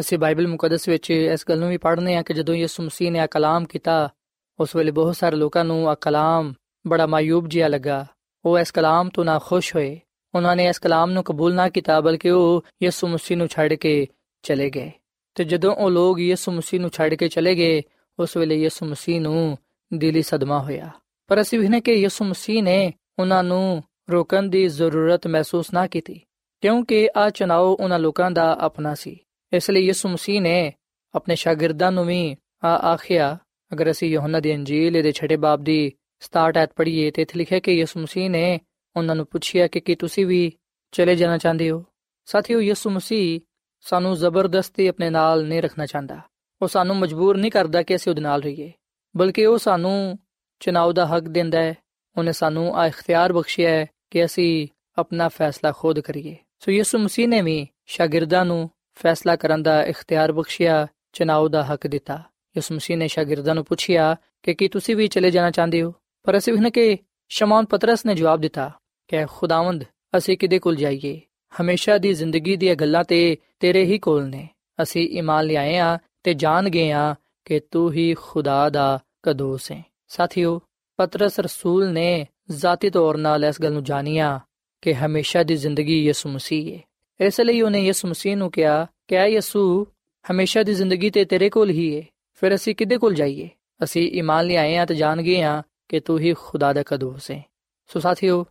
ਅਸੀਂ 0.01 0.19
ਬਾਈਬਲ 0.19 0.49
ਮੁਕੱਦਸ 0.49 0.89
ਵਿੱਚ 0.89 1.11
ਇਸ 1.11 1.45
ਗੱਲ 1.49 1.59
ਨੂੰ 1.59 1.71
ਵੀ 1.71 1.77
ਪੜ੍ਹਨੇ 1.77 2.17
ਆ 2.17 2.23
ਕਿ 2.23 2.35
ਜਦੋਂ 2.35 2.55
ਯਿਸੂ 2.55 2.83
ਮਸੀਹ 2.83 3.13
ਨੇ 3.13 3.19
ਆ 3.19 3.27
ਕਲਾਮ 3.27 3.65
ਕੀਤਾ, 3.65 4.15
ਉਸ 4.61 4.77
ਵੇਲੇ 4.77 4.91
ਬਹੁਤ 4.91 5.17
ਸਾਰੇ 5.17 5.37
ਲੋਕਾਂ 5.37 5.65
ਨੂੰ 5.65 5.91
ਆ 5.91 5.95
ਕਲਾਮ 5.95 6.55
ਬੜਾ 6.87 7.07
ਮਾਯੂਬ 7.07 7.49
ਜਿਹਾ 7.49 7.69
ਲੱਗਾ। 7.69 8.07
ਉਹ 8.45 8.59
ਇਸ 8.59 8.71
ਕਲਾਮ 8.71 9.09
ਤੋਂ 9.09 9.25
ਨਾ 9.25 9.39
ਖੁਸ਼ 9.39 9.77
ਹੋਏ। 9.77 10.01
ਉਹਨਾਂ 10.35 10.57
ਨੇ 10.57 10.67
ਇਸ 10.67 10.79
ਕਲਾਮ 10.79 11.11
ਨੂੰ 11.11 11.25
ਕਬੂਲ 11.25 11.55
ਨਾ 11.55 11.69
ਕੀਤਾ, 11.69 12.01
ਬਲਕਿ 12.01 12.31
ਉਹ 12.31 12.65
ਯਿਸੂ 12.83 13.09
ਮਸੀਹ 13.09 13.39
ਨੂੰ 13.39 13.49
ਛੱਡ 13.49 13.75
ਕੇ 13.75 14.07
ਚਲੇ 14.43 14.71
ਗਏ। 14.71 14.93
ਤੇ 15.35 15.45
ਜਦੋਂ 15.45 15.75
ਉਹ 15.75 15.91
ਲੋਕ 15.91 16.21
ਯਿਸੂ 16.21 16.53
ਮਸੀਹ 16.53 16.81
ਨੂੰ 16.81 16.91
ਛੱਡ 16.91 17.15
ਕੇ 17.15 17.29
ਚਲੇ 17.29 17.55
ਗਏ, 17.55 17.83
ਉਸ 18.19 18.37
ਵੇਲੇ 18.37 18.57
ਯਿਸੂ 18.57 18.87
ਮਸੀਹ 18.87 19.21
ਨੂੰ 19.21 19.59
ਦਿਲੀ 19.95 20.23
ਸਦਮਾ 20.23 20.59
ਹੋਇਆ। 20.59 20.91
ਪਰ 21.27 21.41
ਅਸੀਂ 21.41 21.59
ਵੀ 21.59 21.69
ਨੇ 21.69 21.81
ਕਿ 21.81 21.93
ਯਿਸੂ 21.93 22.25
ਮਸੀਹ 22.25 22.63
ਨੇ 22.63 22.93
ਉਹਨਾਂ 23.19 23.45
ਨੂੰ 23.45 23.83
ਰੋਕਣ 24.11 24.43
ਦੀ 24.43 24.69
ਜ਼ਰੂਰਤ 24.69 25.27
ਮਹਿਸੂਸ 25.27 25.73
ਨਾ 25.73 25.87
ਕੀਤੀ, 25.87 26.21
ਕਿਉਂਕਿ 26.61 27.11
ਆ 27.17 27.31
ਚਨਾਉ 27.31 27.77
ਉਹਨਾਂ 27.81 27.99
ਲੋਕਾਂ 27.99 28.31
ਦਾ 28.31 28.57
ਆਪਣਾ 28.61 28.95
ਸੀ। 28.95 29.19
ਇਸ 29.53 29.71
ਲਈ 29.71 29.81
ਯਿਸੂ 29.81 30.09
ਮਸੀਹ 30.09 30.41
ਨੇ 30.41 30.73
ਆਪਣੇ 31.15 31.35
ਸ਼ਾਗਿਰਦਾਂ 31.35 31.93
ਨੂੰ 31.93 32.05
ਵੀ 32.07 32.37
ਆ 32.65 32.69
ਆਖਿਆ, 32.69 33.39
ਅਗਰ 33.73 33.91
ਅਸੀਂ 33.91 34.09
ਯੋਹੰਨਾ 34.09 34.41
ਦੀ 34.41 34.55
ਅੰਜੀਲ 34.55 35.03
ਦੇ 35.03 35.13
ਛਠੇ 35.13 35.37
ਬਾਬ 35.37 35.63
ਦੀ 35.63 35.93
67 36.21 36.59
ਐਤ 36.59 36.73
ਪੜ੍ਹੀਏ 36.77 37.11
ਤੇ 37.11 37.23
ਇੱਥੇ 37.23 37.39
ਲਿਖਿਆ 37.39 37.59
ਕਿ 37.59 37.73
ਯਿਸੂ 37.73 38.01
ਮਸੀਹ 38.01 38.31
ਨੇ 38.31 38.61
ਉਹਨਾਂ 38.97 39.17
ਨੂੰ 39.17 39.27
ਪੁੱਛਿਆ 39.27 39.67
ਕਿ 39.67 39.81
ਕੀ 39.81 39.95
ਤੁਸੀਂ 39.95 40.27
ਵੀ 40.27 40.53
ਚਲੇ 40.93 41.15
ਜਾਣਾ 41.17 41.39
ਚਾਹੁੰਦੇ 41.39 41.71
ਹੋ? 41.71 41.85
ਸਾਥੀਓ, 42.25 42.61
ਯਿਸੂ 42.61 42.91
ਮਸੀਹ 42.91 43.41
ਸਾਨੂੰ 43.81 44.17
ਜ਼ਬਰਦਸਤੀ 44.17 44.87
ਆਪਣੇ 44.87 45.11
ਨਾਲ 45.11 45.47
ਨਹੀਂ 45.47 45.63
ਰੱਖਣਾ 45.63 45.87
ਚਾਹੁੰਦਾ। 45.87 46.21
ਉਹ 46.63 46.69
ਸਾਨੂੰ 46.69 46.97
ਮਜਬੂਰ 46.97 47.37
ਨਹੀਂ 47.37 47.51
ਕਰਦਾ 47.51 47.83
ਕਿ 47.83 47.97
ਅਸੀਂ 47.97 48.13
ਉਹਦੇ 48.13 48.23
ਨਾਲ 48.23 48.43
ਰਹੀਏ, 48.43 48.73
ਬਲਕਿ 49.17 49.47
ਉਹ 49.47 49.59
ਸਾਨੂੰ 49.59 50.19
ਚੁਣਾਵ 50.61 50.93
ਦਾ 50.93 51.07
ਹੱਕ 51.07 51.25
ਦਿੰਦਾ 51.29 51.63
ਹੈ। 51.63 51.75
ਉਹਨੇ 52.19 52.33
ਸਾਨੂੰ 52.33 52.77
ਆ 52.77 52.87
ਇਖਤਿਆਰ 52.87 53.33
ਬਖਸ਼ਿਆ 53.33 53.71
ਹੈ 53.71 53.87
ਕਿ 54.11 54.25
ਅਸੀਂ 54.25 54.69
ਆਪਣਾ 54.99 55.29
ਫੈਸਲਾ 55.29 55.73
ਖੁਦ 55.73 56.01
ਕਰੀਏ। 56.01 56.37
ਸੋ 56.59 56.73
ਯਿਸੂ 56.73 56.99
ਮਸੀਹ 56.99 57.29
ਨੇ 57.29 57.43
ਵੀ 57.43 57.69
ਸ਼ਾਗਿਰਦਾਂ 57.87 58.45
ਨੂੰ 58.45 58.71
ਫੈਸਲਾ 58.95 59.37
ਕਰਨ 59.37 59.63
ਦਾ 59.63 59.85
ਇਖਤਿਆਰ 59.85 60.33
ਬਖਸ਼ਿਆ 60.33 60.87
ਚੁਣਾਵ 61.13 61.49
ਦਾ 61.49 61.65
ਹੱਕ 61.65 61.87
ਦਿੱਤਾ। 61.87 62.23
ਯਿਸੂ 62.57 62.75
ਮਸੀਹ 62.75 62.97
ਨੇ 62.97 63.09
ਸ਼ਾਗਿਰਦਾਂ 63.09 63.55
ਨੂੰ 63.55 63.65
ਪੁੱਛਿਆ 63.65 64.17
ਕਿ 64.43 64.55
ਕੀ 64.55 64.69
ਤੁਸੀਂ 64.69 64.97
ਵੀ 64.97 65.09
ਚਲੇ 65.09 65.31
ਜਾਣਾ 65.31 65.51
ਚਾਹੁੰਦੇ 65.51 65.83
ਹੋ? 65.83 65.95
ਪਰ 66.23 66.39
ਅਸੀਂ 66.39 66.53
ਵੀ 66.53 66.71
ਕਿ 66.71 66.99
ਸ਼ਮਾਉਨ 67.29 67.65
ਪਤਰਸ 67.65 68.07
ਨੇ 68.07 68.15
ਜਵਾਬ 68.15 68.41
ਦਿੱਤਾ 68.41 68.71
ਕਿ 69.09 69.27
ਖੁਦਾਵੰਦ, 69.27 69.85
ਅਸੀਂ 70.17 70.39
ਕਿਦੇ 70.39 70.59
ਕੋਲ 70.59 70.77
ਜਾਈਏ? 70.77 71.21
ਹਮੇਸ਼ਾ 71.61 71.99
ਦੀ 71.99 72.15
ਜ਼ਿੰਦਗੀ 72.15 72.57
ਦੀਆਂ 72.57 72.75
ਗੱਲਾਂ 72.75 73.05
ਤੇ 73.05 73.37
ਤੇਰੇ 73.61 73.85
ਹੀ 73.85 73.99
ਕੋਲ 73.99 74.29
ਨੇ। 74.29 74.49
ਅਸੀਂ 74.83 75.09
ਈਮਾਨ 75.09 75.45
ਲਿਆਏ 75.45 75.77
ਆ 75.77 75.99
ਤੇ 76.23 76.35
ਜਾਣ 76.35 76.69
ਗਏ 76.69 76.91
ਆ 76.91 77.15
ਕਿ 77.45 77.61
ਤੂੰ 77.61 77.93
ਹੀ 77.93 78.15
ਖੁਦਾ 78.15 78.71
ਦਾ 78.71 78.99
ਕਦੋਸ 79.23 79.73
ਹੈ। 79.73 79.85
ਸਾਥੀਓ 80.09 80.61
ਪਤਰਸ 81.03 81.41
ਰਸੂਲ 81.41 81.93
ਨੇ 81.93 82.27
ਜ਼ਾਤੀ 82.51 82.91
ਤੌਰ 82.91 83.15
'ਤੇ 83.15 83.49
ਇਸ 83.49 83.63
ਗੱਲ 83.63 83.73
ਨੂੰ 83.73 83.85
ਜਾਣਿਆ 83.85 84.41
ਕਿ 84.83 84.95
ਹਮੇਸ਼ਾ 84.95 85.43
ਦੀ 85.43 85.57
ਜ਼ਿੰਦਗੀ 85.57 86.05
ਯਿਸੂ 86.05 86.29
ਮਸੀਹ 86.29 86.77
ਹੈ 86.77 86.83
ਇਸ 87.21 87.41
ਲਈ 87.41 87.61
ਉਹਨੇ 87.61 87.79
ਯਿਸੂ 87.79 88.09
ਮਸੀਹ 88.09 88.37
ਨੂੰ 88.37 88.51
ਕਿਹਾ, 88.51 88.87
ਕਿ 89.09 89.19
ਆ 89.19 89.27
ਯਿਸੂ, 89.27 89.87
ਹਮੇਸ਼ਾ 90.33 90.63
ਦੀ 90.63 90.75
ਜ਼ਿੰਦਗੀ 90.75 91.11
ਤੇ 91.11 91.25
ਤੇਰੇ 91.25 91.51
ਕੋਲ 91.51 91.71
ਹੀ 91.71 91.97
ਹੈ 91.97 92.03
ਫਿਰ 92.33 92.55
ਅਸੀਂ 92.55 92.75
ਕਿੱਦੇ 92.75 92.99
ਕੋਲ 92.99 93.15
ਜਾਈਏ? 93.15 93.49
ਅਸੀਂ 93.85 94.11
ਈਮਾਨ 94.11 94.47
ਲਿਆਏ 94.47 94.77
ਆ 94.77 94.85
ਤੇ 94.85 94.95
ਜਾਣ 94.95 95.23
ਗਏ 95.23 95.43
ਆ 95.43 95.63
ਕਿ 95.89 96.01
ਤੂੰ 96.01 96.19
ਹੀ 96.19 96.35
ਖੁਦਾ 96.35 96.73
ਦਾ 96.73 96.83
ਕਦੋਸ 96.83 97.31
ਹੈ 97.31 97.45
ਸੋ 97.87 98.01
ਸਾਥੀਓ, 98.01 98.47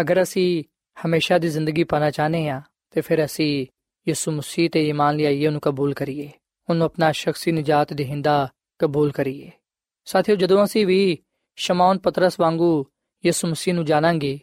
ਅਗਰ 0.00 0.22
ਅਸੀਂ 0.22 0.64
ਹਮੇਸ਼ਾ 1.06 1.38
ਦੀ 1.38 1.48
ਜ਼ਿੰਦਗੀ 1.48 1.84
ਪਾਣਾ 1.84 2.10
ਚਾਹਨੇ 2.10 2.48
ਆ 2.48 2.62
ਤੇ 2.90 3.00
ਫਿਰ 3.00 3.24
ਅਸੀਂ 3.24 3.66
ਯਿਸੂ 4.08 4.30
ਮਸੀਹ 4.30 4.70
ਤੇ 4.70 4.88
ਈਮਾਨ 4.88 5.16
ਲਿਆਈਏ, 5.16 5.46
ਉਹਨੂੰ 5.46 5.60
ਕਬੂਲ 5.60 5.94
ਕਰੀਏ। 5.94 6.30
ਉਹਨੂੰ 6.70 6.84
ਆਪਣਾ 6.84 7.12
ਸ਼ਖਸੀ 7.12 7.52
ਨਜਾਤ 7.52 7.92
ਦੇਹਿੰਦਾ 7.92 8.48
ਕਬੂਲ 8.78 9.12
ਕਰੀਏ। 9.12 9.50
ਸਾਥੀਓ, 10.04 10.36
ਜਦੋਂ 10.36 10.64
ਅਸੀਂ 10.64 10.86
ਵੀ 10.86 11.18
ਸ਼ਮਾਉਨ 11.60 11.98
ਪਤਰਸ 11.98 12.40
ਵਾਂਗੂ 12.40 12.86
ਯਿਸੂ 13.26 13.48
ਮਸੀਹ 13.48 13.74
ਨੂੰ 13.74 13.84
ਜਾਣਾਂਗੇ, 13.84 14.38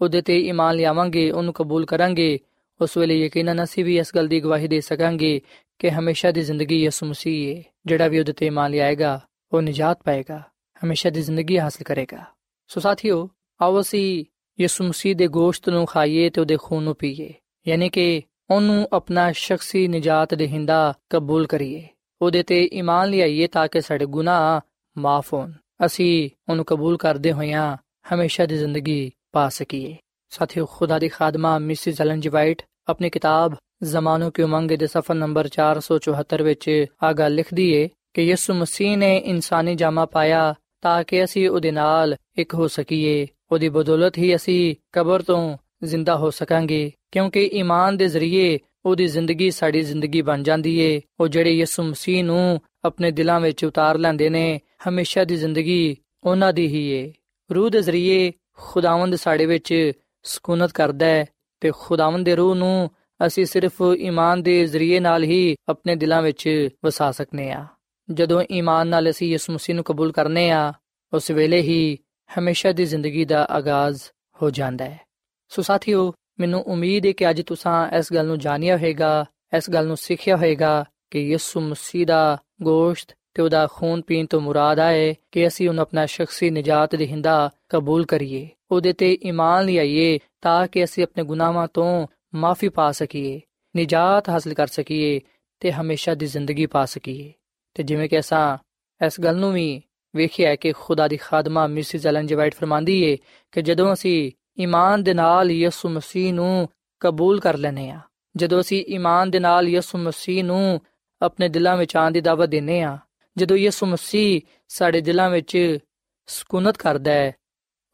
ਉਹਦੇ 0.00 0.20
ਤੇ 0.22 0.38
ਈਮਾਨ 0.40 0.74
ਲਿਆਵਾਂਗੇ, 0.76 1.30
ਉਹਨੂੰ 1.30 1.52
ਕਬੂਲ 1.52 1.86
ਕਰਾਂਗੇ, 1.86 2.38
ਉਸ 2.80 2.96
ਵੇਲੇ 2.96 3.18
ਯਕੀਨਨ 3.18 3.62
ਅਸੀਂ 3.64 3.84
ਵੀ 3.84 3.98
ਇਸ 3.98 4.14
ਗੱਲ 4.16 4.28
ਦੀ 4.28 4.40
ਗਵਾਹੀ 4.40 4.68
ਦੇ 4.68 4.80
ਸਕਾਂਗੇ 4.80 5.40
ਕਿ 5.78 5.90
ਹਮੇਸ਼ਾ 5.90 6.30
ਦੀ 6.30 6.42
ਜ਼ਿੰਦਗੀ 6.42 6.82
ਯਿਸੂ 6.82 7.06
ਮਸੀਹ 7.06 7.56
ਹੈ 7.56 7.62
ਜਿਹੜਾ 7.86 8.08
ਵੀ 8.08 8.18
ਉਹਦੇ 8.18 8.32
ਤੇ 8.32 8.46
ਈਮਾਨ 8.46 8.70
ਲਿਆਏਗਾ, 8.70 9.20
ਉਹ 9.52 9.62
ਨਜਾਤ 9.62 10.02
ਪਾਏਗਾ, 10.02 10.42
ਹਮੇਸ਼ਾ 10.84 11.10
ਦੀ 11.10 11.22
ਜ਼ਿੰਦਗੀ 11.22 11.58
ਹਾਸਲ 11.58 11.84
ਕਰੇਗਾ। 11.84 12.24
ਸੋ 12.68 12.80
ਸਾਥੀਓ, 12.80 13.28
ਆਓ 13.60 13.80
ਅਸੀਂ 13.80 14.24
ਯਿਸੂ 14.60 14.84
ਮਸੀਹ 14.84 15.16
ਦੇ 15.16 15.26
ਗੋਸ਼ਤ 15.28 15.68
ਨੂੰ 15.68 15.86
ਖਾਈਏ 15.86 16.30
ਤੇ 16.30 16.40
ਉਹਦੇ 16.40 16.56
ਖੂਨ 16.62 16.82
ਨੂੰ 16.82 16.94
ਪੀਏ, 16.94 17.32
ਯਾਨੀ 17.68 17.88
ਕਿ 17.88 18.22
ਉਹਨੂੰ 18.50 18.88
ਆਪਣਾ 18.92 19.32
ਸ਼ਖਸੀ 19.32 19.88
ਨਜਾਤ 19.88 20.34
ਦੇਹਿੰਦਾ 20.34 20.94
ਕਬੂਲ 21.10 21.46
ਕਰੀਏ, 21.46 21.86
ਉਹਦੇ 22.22 22.42
ਤੇ 22.42 22.64
ਈਮਾਨ 22.72 23.08
ਲਿਆਈਏ 23.08 23.46
ਤਾਂ 23.46 23.68
ਕਿ 23.68 23.80
ਸਾਡੇ 23.80 24.06
ਗੁਨਾਹ 24.06 24.60
ਮਾਫ 24.98 25.34
ਹੋਣ। 25.34 25.52
ਅਸੀਂ 25.86 26.30
ਉਹਨੂੰ 26.48 26.64
ਕਬੂਲ 26.64 26.96
ਕਰਦੇ 26.96 27.32
ਹੋਇਆਂ 27.32 27.76
ਹਮੇਸ਼ਾ 28.14 28.46
ਦੀ 28.46 28.58
ਜ਼ਿੰਦਗੀ 28.58 29.12
ਪਾ 29.32 29.48
ਸਕੀਏ। 29.48 29.96
ਸਾਥੀਓ, 30.28 30.66
ਖੁਦਾ 30.66 30.98
ਦੀ 30.98 31.08
ਖਾਦਮਾ 31.08 31.58
ਮਿਸਿਸ 31.58 32.00
ਐਲਨ 32.00 32.20
ਜੀ 32.20 32.28
ਵਾਈਟ 32.28 32.62
ਆਪਣੀ 32.88 33.10
ਕਿਤਾਬ 33.10 33.54
ਜ਼ਮਾਨੋ 33.82 34.30
ਕੀ 34.30 34.42
ਉਮੰਗ 34.42 34.70
ਦੇ 34.70 34.86
ਸਫਾ 34.86 35.14
ਨੰਬਰ 35.14 35.48
474 35.48 36.42
ਵਿੱਚ 36.42 36.86
ਆ 37.02 37.12
ਗੱਲ 37.12 37.34
ਲਿਖਦੀ 37.34 37.72
ਏ 37.72 37.88
ਕਿ 38.14 38.22
ਯਿਸੂ 38.22 38.54
ਮਸੀਹ 38.54 38.96
ਨੇ 38.96 39.16
ਇਨਸਾਨੀ 39.16 39.74
ਜਾਮਾ 39.74 40.06
ਪਾਇਆ 40.06 40.54
ਤਾਂ 40.80 41.04
ਕਿ 41.04 41.24
ਅਸੀਂ 41.24 41.48
ਉਹਦੇ 41.48 41.70
ਨਾਲ 41.70 42.16
ਇੱਕ 42.38 42.54
ਹੋ 42.54 42.68
ਸਕੀਏ। 42.68 43.26
ਉਹਦੀ 43.52 43.68
ਬਦੌਲਤ 43.68 44.18
ਹੀ 44.18 44.36
ਅਸੀਂ 44.36 44.74
ਕਬਰ 44.92 45.22
ਤੋਂ 45.22 45.58
ਜ਼ਿੰਦਾ 45.84 46.16
ਹੋ 46.16 46.30
ਸਕਾਂਗੇ, 46.30 46.92
ਕਿਉਂਕਿ 47.12 47.46
ਈਮਾਨ 47.46 47.96
ਦੇ 47.96 48.08
ਜ਼ਰੀਏ 48.08 48.58
ਉਹਦੀ 48.84 49.06
ਜ਼ਿੰਦਗੀ 49.06 49.50
ਸਾਡੀ 49.50 49.82
ਜ਼ਿੰਦਗੀ 49.82 50.22
ਬਣ 50.22 50.42
ਜਾਂਦੀ 50.42 50.78
ਏ। 50.78 51.00
ਉਹ 51.20 51.28
ਜਿਹੜੇ 51.28 51.52
ਯਿਸੂ 51.52 51.82
ਮਸੀਹ 51.82 52.24
ਨੂੰ 52.24 52.60
ਆਪਣੇ 52.84 53.10
ਦਿਲਾਂ 53.10 53.40
ਵਿੱਚ 53.40 53.64
ਉਤਾਰ 53.64 53.98
ਲੈਂਦੇ 53.98 54.28
ਨੇ 54.28 54.60
ਹਮੇਸ਼ਾ 54.88 55.24
ਦੀ 55.24 55.36
ਜ਼ਿੰਦਗੀ 55.36 55.96
ਉਹਨਾਂ 56.24 56.52
ਦੀ 56.52 56.66
ਹੀ 56.66 56.86
ਏ। 56.90 57.12
ਰੂਹ 57.54 57.70
ਦੇ 57.70 57.82
ਜ਼ਰੀਏ 57.82 58.32
ਖੁਦਾਵੰਦ 58.56 59.14
ਸਾਡੇ 59.14 59.46
ਵਿੱਚ 59.46 59.92
ਸਕੂਨਤ 60.22 60.72
ਕਰਦਾ 60.72 61.06
ਹੈ 61.06 61.26
ਤੇ 61.60 61.72
ਖੁਦਾਵੰਦ 61.78 62.26
ਦੇ 62.26 62.36
ਰੂਹ 62.36 62.54
ਨੂੰ 62.54 62.90
ਅਸੀਂ 63.26 63.46
ਸਿਰਫ 63.46 63.72
ਈਮਾਨ 63.96 64.42
ਦੇ 64.42 64.66
ਜ਼ਰੀਏ 64.66 65.00
ਨਾਲ 65.00 65.22
ਹੀ 65.22 65.56
ਆਪਣੇ 65.68 65.96
ਦਿਲਾਂ 65.96 66.22
ਵਿੱਚ 66.22 66.68
ਵਸਾ 66.84 67.10
ਸਕਨੇ 67.10 67.52
ਆ। 67.52 67.66
ਜਦੋਂ 68.12 68.42
ਈਮਾਨ 68.52 68.88
ਨਾਲ 68.88 69.10
ਅਸੀਂ 69.10 69.28
ਯਿਸੂ 69.28 69.52
ਮਸੀਹ 69.52 69.74
ਨੂੰ 69.74 69.84
ਕਬੂਲ 69.84 70.12
ਕਰਨੇ 70.12 70.50
ਆ, 70.50 70.72
ਉਸ 71.12 71.30
ਵੇਲੇ 71.30 71.60
ਹੀ 71.60 71.98
ਹਮੇਸ਼ਾ 72.38 72.72
ਦੀ 72.72 72.84
ਜ਼ਿੰਦਗੀ 72.84 73.24
ਦਾ 73.24 73.44
ਆਗਾਜ਼ 73.44 74.02
ਹੋ 74.42 74.50
ਜਾਂਦਾ 74.50 74.84
ਹੈ। 74.84 75.00
ਸੋ 75.48 75.62
ਸਾਥੀਓ, 75.62 76.14
ਮੈਨੂੰ 76.40 76.62
ਉਮੀਦ 76.62 77.06
ਹੈ 77.06 77.12
ਕਿ 77.12 77.30
ਅੱਜ 77.30 77.42
ਤੁਸੀਂ 77.42 77.96
ਇਸ 77.98 78.12
ਗੱਲ 78.12 78.26
ਨੂੰ 78.26 78.38
ਜਾਣਿਆ 78.38 78.76
ਹੋਵੇਗਾ, 78.76 79.24
ਇਸ 79.56 79.70
ਗੱਲ 79.70 79.86
ਨੂੰ 79.86 79.96
ਸਿੱਖਿਆ 79.96 80.36
ਹੋਵੇਗਾ 80.36 80.84
ਕਿ 81.10 81.20
ਯਿਸੂ 81.20 81.60
ਮਸੀਹ 81.60 82.06
ਦਾ 82.06 82.38
ਗੋਸ਼ਤ 82.62 83.14
ਤੇ 83.34 83.42
ਉਹਦਾ 83.42 83.68
ਖੂਨ 83.72 84.02
ਪੀਣ 84.02 84.26
ਤੋਂ 84.26 84.40
ਮੁਰਾਦ 84.40 84.78
ਆਏ 84.78 85.14
ਕਿ 85.32 85.46
ਅਸੀਂ 85.46 85.68
ਉਹਨੂੰ 85.68 85.82
ਆਪਣਾ 85.82 86.06
ਸ਼ਖਸੀ 86.06 86.50
ਨਜਾਤ 86.50 86.96
ਦੇਹਿੰਦਾ 86.96 87.50
ਕਬੂਲ 87.68 88.04
ਕਰੀਏ, 88.06 88.48
ਉਹਦੇ 88.70 88.92
ਤੇ 88.92 89.18
ਈਮਾਨ 89.24 89.64
ਲਿਆਈਏ 89.64 90.18
ਤਾਂ 90.40 90.66
ਕਿ 90.66 90.84
ਅਸੀਂ 90.84 91.04
ਆਪਣੇ 91.04 91.24
ਗੁਨਾਹਾਂ 91.24 91.68
ਤੋਂ 91.74 92.06
ਮਾਫੀ 92.34 92.68
ਪਾ 92.68 92.92
ਸਕੀਏ, 92.92 93.40
ਨਜਾਤ 93.76 94.28
ਹਾਸਲ 94.28 94.54
ਕਰ 94.54 94.66
ਸਕੀਏ 94.66 95.20
ਤੇ 95.60 95.72
ਹਮੇਸ਼ਾ 95.72 96.14
ਦੀ 96.14 96.26
ਜ਼ਿੰਦਗੀ 96.26 96.66
ਪਾ 96.66 96.84
ਸਕੀਏ। 96.84 97.32
ਤੇ 97.74 97.82
ਜਿਵੇਂ 97.82 98.08
ਕਿ 98.08 98.18
ਅਸਾਂ 98.18 98.58
ਇਸ 99.06 99.20
ਗੱਲ 99.20 99.36
ਨੂੰ 99.36 99.52
ਵੀ 99.52 99.82
ਵੇਖਿਆ 100.16 100.56
ਕਿ 100.56 100.72
ਖੁਦਾ 100.72 101.08
ਦੀ 101.08 101.16
ਖਾਦਮਾ 101.16 101.66
ਮਿਸਿਸ 101.66 102.06
ਐਲਨ 102.06 102.26
ਜੀ 102.26 102.34
ਵਾਈਟ 102.34 102.54
ਫਰਮਾਂਦੀ 102.54 103.02
ਏ 103.02 103.18
ਕਿ 103.52 103.62
ਜਦੋਂ 103.62 103.92
ਅਸੀਂ 103.92 104.32
ਈਮਾਨ 104.60 105.02
ਦੇ 105.02 105.14
ਨਾਲ 105.14 105.50
ਯਿਸੂ 105.50 105.88
ਮਸੀਹ 105.88 106.34
ਨੂੰ 106.34 106.68
ਕਬੂਲ 107.00 107.40
ਕਰ 107.40 107.56
ਲੈਨੇ 107.56 107.90
ਆ 107.90 108.00
ਜਦੋਂ 108.36 108.60
ਅਸੀਂ 108.60 108.84
ਈਮਾਨ 108.88 109.30
ਦੇ 109.30 109.38
ਨਾਲ 109.38 109.68
ਯਿਸੂ 109.68 109.98
ਮਸੀਹ 109.98 110.44
ਨੂੰ 110.44 110.80
ਆਪਣੇ 111.22 111.48
ਦਿਲਾਂ 111.48 111.76
ਵਿੱਚ 111.76 111.96
ਆਉਣ 111.96 112.10
ਦੀ 112.10 112.20
ਦਾਵਤ 112.20 112.48
ਦਿੰਨੇ 112.48 112.82
ਆ 112.82 112.98
ਜਦੋਂ 113.36 113.56
ਯਿਸੂ 113.56 113.86
ਮਸੀਹ 113.86 114.40
ਸਾਡੇ 114.68 115.00
ਦਿਲਾਂ 115.00 115.30
ਵਿੱਚ 115.30 115.78
ਸਕੂਨਤ 116.26 116.76
ਕਰਦਾ 116.76 117.12
ਹੈ, 117.12 117.32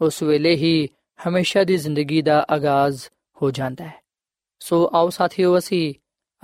ਉਸ 0.00 0.22
ਵੇਲੇ 0.22 0.54
ਹੀ 0.56 0.88
ਹਮੇਸ਼ਾ 1.28 1.64
ਦੀ 1.64 1.76
ਜ਼ਿੰਦਗੀ 1.76 2.22
ਦਾ 2.22 2.46
ਆਗਾਜ਼ 2.50 3.02
ਹੋ 3.42 3.50
ਜਾਂਦਾ 3.50 3.84
ਹੈ। 3.84 4.02
ਸੋ 4.58 4.90
ਆਓ 4.94 5.08
ਸਾਥੀਓ, 5.08 5.58
ਅਸੀਂ 5.58 5.94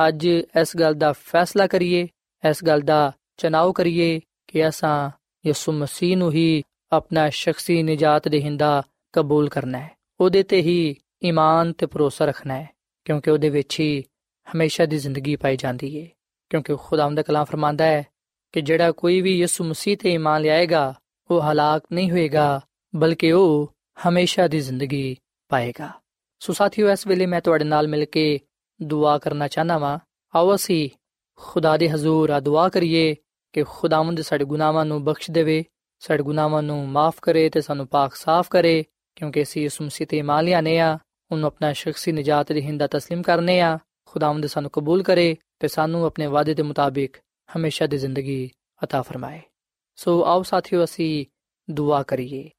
ਅੱਜ 0.08 0.26
ਇਸ 0.26 0.76
ਗੱਲ 0.76 0.94
ਦਾ 0.94 1.12
ਫੈਸਲਾ 1.12 1.66
ਕਰੀਏ, 1.66 2.08
ਇਸ 2.50 2.64
ਗੱਲ 2.64 2.80
ਦਾ 2.80 3.12
ਚਨਾਉ 3.36 3.72
ਕਰੀਏ 3.72 4.20
ਕਿ 4.48 4.68
ਅਸਾਂ 4.68 5.10
ਯਿਸੂ 5.46 5.72
ਮਸੀਹ 5.72 6.16
ਨੂੰ 6.16 6.32
ਹੀ 6.32 6.62
ਆਪਣਾ 6.92 7.28
ਸ਼ਖਸੀ 7.30 7.82
ਨਜਾਤ 7.82 8.28
ਦੇਹਿੰਦਾ 8.28 8.82
ਕਬੂਲ 9.12 9.48
ਕਰਨਾ 9.48 9.78
ਹੈ। 9.78 9.90
ਉਹਦੇ 10.20 10.42
ਤੇ 10.42 10.60
ਹੀ 10.60 10.96
ਈਮਾਨ 11.24 11.72
ਤੇ 11.72 11.86
ਭਰੋਸਾ 11.86 12.24
ਰੱਖਣਾ 12.24 12.54
ਹੈ, 12.54 12.68
ਕਿਉਂਕਿ 13.04 13.30
ਉਹਦੇ 13.30 13.48
ਵਿੱਚ 13.48 13.80
ਹੀ 13.80 14.04
ਹਮੇਸ਼ਾ 14.46 14.86
ਦੀ 14.86 14.98
ਜ਼ਿੰਦਗੀ 14.98 15.36
ਪਾਈ 15.36 15.56
ਜਾਂਦੀ 15.56 16.02
ਹੈ 16.02 16.08
ਕਿਉਂਕਿ 16.50 16.76
ਖੁਦਾਵੰਦ 16.76 17.16
ਦਾ 17.16 17.22
ਕਲਾਮ 17.22 17.44
ਫਰਮਾਂਦਾ 17.44 17.84
ਹੈ 17.84 18.06
ਕਿ 18.53 18.61
ਜਿਹੜਾ 18.61 18.91
ਕੋਈ 18.91 19.21
ਵੀ 19.21 19.37
ਯਿਸੂ 19.39 19.63
ਮਸੀਹ 19.63 19.97
ਤੇ 19.97 20.13
ਈਮਾਨ 20.13 20.41
ਲਿਆਏਗਾ 20.41 20.93
ਉਹ 21.29 21.41
ਹਲਾਕ 21.41 21.83
ਨਹੀਂ 21.93 22.11
ਹੋਏਗਾ 22.11 22.61
ਬਲਕਿ 22.93 23.31
ਉਹ 23.31 23.73
ਹਮੇਸ਼ਾ 24.07 24.47
ਦੀ 24.47 24.59
ਜ਼ਿੰਦਗੀ 24.59 25.15
ਪਾਏਗਾ 25.51 25.91
ਸੋ 26.41 26.53
ਸਾਥੀਓ 26.53 26.89
ਇਸ 26.89 27.07
ਵੇਲੇ 27.07 27.25
ਮੈਂ 27.25 27.41
ਤੁਹਾਡੇ 27.41 27.65
ਨਾਲ 27.65 27.87
ਮਿਲ 27.87 28.05
ਕੇ 28.05 28.39
ਦੁਆ 28.79 29.17
ਕਰਨਾ 29.17 29.47
ਚਾਹਨਾ 29.47 29.77
ਵਾਂ 29.77 29.97
ਆਓ 30.33 30.53
ਅਸੀਂ 30.55 30.89
ਖੁਦਾ 31.39 31.75
ਦੇ 31.77 31.89
ਹਜ਼ੂਰ 31.89 32.29
ਆ 32.29 32.39
ਦੁਆ 32.39 32.67
ਕਰੀਏ 32.69 33.15
ਕਿ 33.53 33.63
ਖੁਦਾਵੰਦ 33.69 34.21
ਸਾਡੇ 34.21 34.45
ਗੁਨਾਹਾਂ 34.45 34.85
ਨੂੰ 34.85 35.03
ਬਖਸ਼ 35.03 35.31
ਦੇਵੇ 35.31 35.63
ਸਾਡੇ 36.01 36.23
ਗੁਨਾਹਾਂ 36.23 36.61
ਨੂੰ 36.63 36.87
ਮਾਫ 36.89 37.19
ਕਰੇ 37.21 37.49
ਤੇ 37.49 37.61
ਸਾਨੂੰ 37.61 37.87
ਪਾਕ 37.87 38.15
ਸਾਫ਼ 38.15 38.49
ਕਰੇ 38.49 38.83
ਕਿਉਂਕਿ 39.17 39.41
ਅਸੀਂ 39.41 39.61
ਯਿਸੂ 39.61 39.85
ਮਸੀਹ 39.85 40.07
ਤੇ 40.07 40.17
ਈਮਾਨ 40.17 40.45
ਲਿਆਨੇ 40.45 40.79
ਆ 40.79 40.97
ਉਹਨੂੰ 41.31 41.47
ਆਪਣਾ 41.47 41.71
ਸ਼ਖਸੀ 41.73 42.11
ਨਜਾਤ 42.11 42.51
ਦੇ 42.51 42.61
ਹਿੰਦਾ 42.61 42.85
تسلیم 42.85 43.21
ਕਰਨੇ 43.21 43.59
ਆ 43.61 43.77
ਖੁਦਾਵੰਦ 44.05 44.45
ਸਾਨੂੰ 44.45 44.71
ਕਬੂਲ 44.71 45.03
ਕਰੇ 45.03 45.35
ਤੇ 45.59 45.67
ਸਾਨੂੰ 45.67 46.05
ਆਪਣੇ 46.05 46.27
ਵਾਅਦੇ 46.27 46.53
ਦੇ 46.53 46.63
ਮੁਤਾਬਿਕ 46.63 47.17
ਹਮੇਸ਼ਾ 47.53 47.87
ਦੀ 47.87 47.97
ਜ਼ਿੰਦਗੀ 47.97 48.49
عطا 48.83 49.01
ਫਰਮਾਏ 49.01 49.41
ਸੋ 49.97 50.23
ਆਓ 50.23 50.43
ਸਾਥੀਓ 50.43 50.83
ਅਸੀਂ 50.83 51.25
ਦੁਆ 51.67 52.03
ਕਰੀਏ 52.03 52.49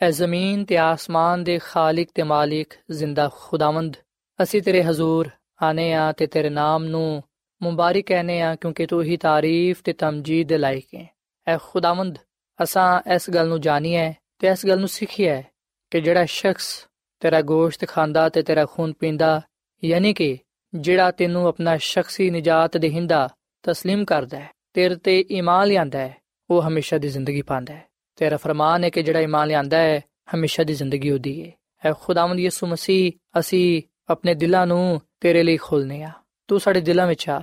ਐ 0.00 0.10
ਜ਼ਮੀਨ 0.10 0.64
ਤੇ 0.64 0.76
ਆਸਮਾਨ 0.76 1.44
ਦੇ 1.44 1.58
ਖਾਲਕ 1.58 2.08
ਤੇ 2.14 2.22
ਮਾਲਿਕ 2.22 2.74
ਜ਼ਿੰਦਾ 2.90 3.28
ਖੁਦਾਵੰਦ 3.34 3.96
ਅਸੀਂ 4.42 4.62
ਤੇਰੇ 4.62 4.82
ਹਜ਼ੂਰ 4.82 5.30
ਆਨੇ 5.62 5.92
ਆ 5.94 6.12
ਤੇ 6.12 6.26
ਤੇਰੇ 6.26 6.48
ਨਾਮ 6.48 6.84
ਨੂੰ 6.84 7.22
ਮੁਬਾਰਕ 7.62 8.06
ਕਹਨੇ 8.06 8.40
ਆ 8.42 8.54
ਕਿਉਂਕਿ 8.54 8.86
ਤੂੰ 8.86 9.02
ਹੀ 9.02 9.16
ਤਾਰੀਫ 9.16 9.82
ਤੇ 9.82 9.92
ਤਮਜੀਦ 9.92 10.48
ਦੇ 10.48 10.58
ਲਾਇਕ 10.58 10.94
ਹੈ 10.94 11.06
ਐ 11.46 11.56
ਖੁਦਾਵੰਦ 11.58 12.18
ਅਸਾਂ 12.62 13.14
ਇਸ 13.14 13.30
ਗੱਲ 13.30 13.48
ਨੂੰ 13.48 13.60
ਜਾਣੀਏ 13.60 14.12
ਤੇ 14.38 14.48
ਇਸ 14.48 14.66
ਗੱਲ 14.66 14.78
ਨੂੰ 14.78 14.88
ਸਿੱਖੀਏ 14.88 15.42
ਕਿ 15.90 16.00
ਜਿਹੜਾ 16.00 16.24
ਸ਼ਖਸ 16.24 16.86
ਤੇਰਾ 17.20 17.40
ਗੋਸ਼ਤ 17.42 17.86
ਖਾਂਦਾ 17.88 18.28
ਤੇ 18.28 18.42
ਤੇਰਾ 18.42 18.66
ਖੂਨ 18.66 18.92
ਪੀਂਦਾ 18.92 19.40
ਯਾਨੀ 19.84 20.12
ਕਿ 20.14 20.38
ਜਿਹੜਾ 20.74 21.10
ਤੈਨੂੰ 21.10 21.46
ਆਪਣਾ 21.46 21.76
ਸ਼ਖਸੀ 21.76 22.30
ਨਜਾਤ 22.30 22.76
ਦੇਹਿੰਦਾ 22.76 23.28
تسلیم 23.64 24.04
ਕਰਦਾ 24.04 24.38
ਹੈ 24.38 24.50
ਤੇਰੇ 24.74 24.96
ਤੇ 24.96 25.24
ਈਮਾਨ 25.30 25.68
ਲਿਆਂਦਾ 25.68 25.98
ਹੈ 25.98 26.16
ਉਹ 26.50 26.62
ਹਮੇਸ਼ਾ 26.62 26.98
ਦੀ 26.98 27.08
ਜ਼ਿੰਦਗੀ 27.08 27.42
ਪਾਉਂਦਾ 27.42 27.74
ਹੈ 27.74 27.88
ਤੇਰਾ 28.16 28.36
ਫਰਮਾਨ 28.36 28.84
ਹੈ 28.84 28.90
ਕਿ 28.90 29.02
ਜਿਹੜਾ 29.02 29.20
ਈਮਾਨ 29.20 29.48
ਲਿਆਂਦਾ 29.48 29.78
ਹੈ 29.78 30.00
ਹਮੇਸ਼ਾ 30.34 30.64
ਦੀ 30.64 30.74
ਜ਼ਿੰਦਗੀ 30.74 31.10
ਉਹਦੀ 31.10 31.42
ਹੈ 31.42 31.52
ਐ 31.84 31.92
ਖੁਦਾਵੰਦ 31.92 32.40
ਯਿਸੂ 32.40 32.66
ਮਸੀਹ 32.66 33.12
ਅਸੀਂ 33.38 33.82
ਆਪਣੇ 34.08 34.34
ਦਿਲਾਂ 34.34 34.66
ਨੂੰ 34.66 35.00
ਤੇਰੇ 35.20 35.42
ਲਈ 35.42 35.56
ਖੋਲਨੇ 35.56 36.02
ਆ 36.02 36.12
ਤੂੰ 36.48 36.60
ਸਾਡੇ 36.60 36.80
ਦਿਲਾਂ 36.80 37.06
ਵਿੱਚ 37.06 37.28
ਆ 37.28 37.40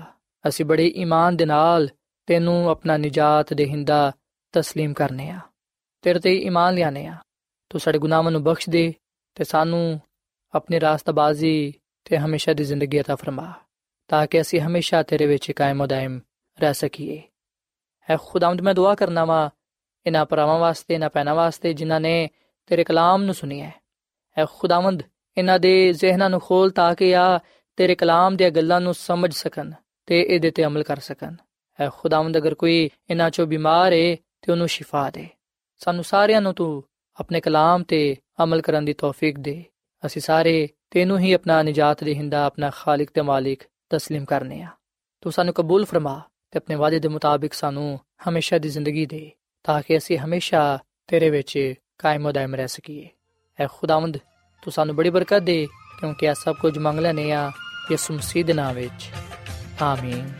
ਅਸੀਂ 0.48 0.66
ਬੜੇ 0.66 0.88
ਈਮਾਨ 0.88 1.38
ਦੇ 1.38 1.46
ਨਾਲ 1.46 1.90
ਤੈਨੂੰ 2.28 2.70
ਆਪਣਾ 2.70 2.98
ਨਜਾਤ 2.98 3.54
ਦੇਹਿੰਦਾ 3.54 4.12
تسلیم 4.54 4.94
ਕਰਨੇ 4.94 5.30
ਆ 5.30 5.40
ਤੇਰੇ 6.02 6.20
ਤੇ 6.20 6.36
ਈਮਾਨ 6.36 6.76
ਲਿਆਨੇ 6.76 7.06
ਆ 7.06 7.16
ਤੂੰ 7.70 7.80
ਸਾਡੇ 7.82 8.00
ਗੁਨਾਹਾਂ 8.00 8.32
ਨੂੰ 8.32 8.44
ਬਖਸ਼ 8.44 8.70
ਦੇ 8.70 8.94
ਤੇ 9.36 9.44
ਸਾਨੂੰ 9.44 10.00
ਆਪਣੀ 10.54 10.80
ਰਾਸਤਬਾਜ਼ੀ 10.80 11.74
ਤੇ 12.06 12.18
ਹਮੇਸ਼ਾ 12.18 12.54
ਦੀ 12.54 12.64
ਜ਼ਿੰਦਗੀ 12.64 13.00
عطا 13.00 13.16
ਫਰਮਾ 13.16 13.54
ਤਾਂ 14.11 14.27
ਕਿ 14.27 14.41
ਅਸੀਂ 14.41 14.61
ਹਮੇਸ਼ਾ 14.61 15.03
ਤੇਰੇ 15.03 15.27
ਵਿੱਚ 15.27 15.51
ਕਾਇਮ 15.53 15.85
ਦائم 15.87 16.19
ਰਹਿ 16.59 16.75
ਸਕੀਏ 16.75 17.21
ਐ 18.09 18.17
ਖੁਦਾਵੰਦ 18.17 18.61
ਮੈਂ 18.61 18.75
ਦੁਆ 18.75 18.95
ਕਰਨਾ 18.95 19.25
ਵਾ 19.25 19.51
ਇਹਨਾਂ 20.07 20.25
ਪਰਾਵਾਂ 20.27 20.59
ਵਾਸਤੇ 20.59 20.95
ਇਹਨਾਂ 20.95 21.11
ਪੈਨਾ 21.11 21.35
ਵਾਸਤੇ 21.35 21.73
ਜਿਨ੍ਹਾਂ 21.73 22.01
ਨੇ 22.01 22.29
ਤੇਰੇ 22.71 22.85
ਕਲਾਮ 22.85 23.23
ਨੂੰ 23.23 23.35
ਸੁਣੀ 23.35 23.61
ਹੈ 23.61 23.73
ਐ 24.37 24.45
ਖੁਦਾਵੰਦ 24.59 25.03
ਇਹਨਾਂ 25.37 25.59
ਦੇ 25.59 25.93
ਜ਼ਿਹਨਾਂ 25.93 26.31
ਨੂੰ 26.31 26.41
ਖੋਲ 26.41 26.71
ਤਾਂ 26.71 26.95
ਕਿ 26.95 27.15
ਆ 27.17 27.39
ਤੇਰੇ 27.79 27.95
ਕਲਾਮ 27.95 28.37
ਦੀਆਂ 28.37 28.51
ਗੱਲਾਂ 28.51 28.81
ਨੂੰ 28.81 28.95
ਸਮਝ 28.95 29.33
ਸਕਣ 29.33 29.73
ਤੇ 30.09 30.21
ਇਹਦੇ 30.21 30.51
ਤੇ 30.51 30.65
ਅਮਲ 30.65 30.83
ਕਰ 30.83 31.01
ਸਕਣ 31.01 31.37
ਐ 31.79 31.89
ਖੁਦਾਵੰਦ 31.89 32.39
ਅਗਰ 32.39 32.55
ਕੋਈ 32.55 32.89
ਇਹਨਾਂ 33.11 33.31
ਚੋਂ 33.31 33.47
ਬਿਮਾਰ 33.47 33.93
ਏ 33.93 34.17
ਤੇ 34.43 34.53
ਉਹਨੂੰ 34.53 34.69
ਸ਼ਿਫਾ 34.69 35.09
ਦੇ 35.11 35.29
ਸਾਨੂੰ 35.81 36.05
ਸਾਰਿਆਂ 36.05 36.41
ਨੂੰ 36.41 36.55
ਤੂੰ 36.55 36.83
ਆਪਣੇ 37.19 37.41
ਕਲਾਮ 37.41 37.83
ਤੇ 37.83 38.17
ਅਮਲ 38.43 38.61
ਕਰਨ 38.61 38.85
ਦੀ 38.85 38.93
ਤੌਫੀਕ 38.93 39.39
ਦੇ 39.39 39.63
ਅਸੀਂ 40.03 40.23
ਸਾਰੇ 40.23 40.69
ਤੈਨੂੰ 40.91 41.19
ਹੀ 41.19 41.33
ਆਪਣਾ 41.33 41.63
ਨਜਾਤ 41.63 42.05
ਦੇਹਿੰਦਾ 42.05 42.45
ਆਪਣਾ 42.47 42.71
ਖਾਲਕ 42.71 43.11
ਤੇ 43.11 43.23
ਮਾਲਿਕ 43.23 43.65
تسلیم 43.97 44.25
ਕਰਨੇ 44.25 44.63
ਆ 44.63 44.69
ਤੂੰ 45.21 45.33
ਸਾਨੂੰ 45.33 45.55
ਕਬੂਲ 45.55 45.85
ਫਰਮਾ 45.85 46.21
ਤੇ 46.51 46.59
ਆਪਣੇ 46.59 46.77
ਵਾਅਦੇ 46.77 46.99
ਦੇ 46.99 47.09
ਮੁਤਾਬਿਕ 47.09 47.53
ਸਾਨੂੰ 47.53 48.01
ਹਮੇਸ਼ਾ 48.29 48.59
ਦੀ 48.59 48.69
ਜ਼ਿੰਦਗੀ 48.69 49.07
ਦੇ 49.07 49.31
ਤਾਂ 49.65 49.83
ਕਿ 49.83 49.97
ਅਸੀਂ 49.97 50.19
ਹਮੇਸ਼ਾ 50.19 50.79
ਤੇਰੇ 51.07 51.31
ਵਿੱਚ 51.31 51.75
ਕਾਇਮ 51.99 52.27
و 52.27 52.31
دائم 52.31 52.57
ਰਹਿ 52.57 52.69
ਸਕੀਏ 52.69 53.09
ਐ 53.61 53.67
ਖੁਦਾਵੰਦ 53.67 54.17
ਤੂੰ 54.63 54.73
ਸਾਨੂੰ 54.73 54.97
ਬੜੀ 54.97 55.11
ਬਰਕਤ 55.11 55.43
ਦੇ 55.43 55.67
ਕਿਉਂਕਿ 56.01 56.27
ਇਹ 56.27 56.35
ਸਭ 56.35 56.57
ਕੁਝ 56.57 56.79
ਮੰਗ 56.79 56.99
ਲੈਨੇ 56.99 57.33
ਆ 57.33 57.51
ਯਿਸੂ 57.91 58.15
ਮਸੀਹ 58.15 58.45
ਦੇ 58.45 58.53
ਨਾਮ 58.53 58.75
ਵਿੱਚ 58.75 59.11
ਆਮੀਨ 59.83 60.33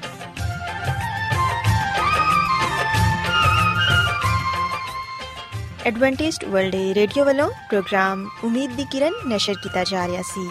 ਐਡਵੈਂਟਿਸਟ 5.87 6.45
ਵਰਲਡ 6.45 6.75
ਰੇਡੀਓ 6.75 7.25
ਵੱਲੋਂ 7.25 7.51
ਪ੍ਰੋਗਰਾਮ 7.69 8.29
ਉਮੀਦ 8.45 8.71
ਦੀ 8.71 8.85
ਕਿਰਨ 8.93 9.13
ਨਿਸ਼ਰ 9.29 9.55
ਕੀਤਾ 9.63 9.85
ਜਾ 9.85 10.07
ਰਿਹਾ 10.07 10.23
ਸੀ 10.23 10.51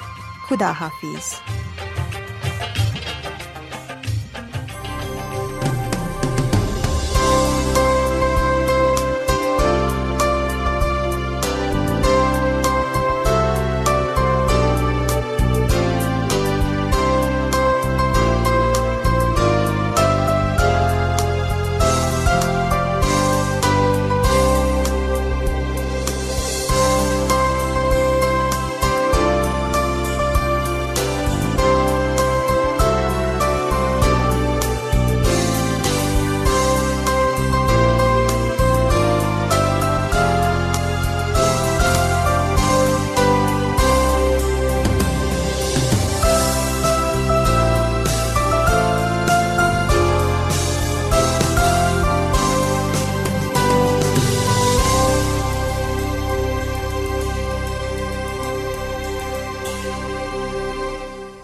ਖੁਦਾ 0.51 0.71
ਹਾਫਿਜ਼ 0.73 1.60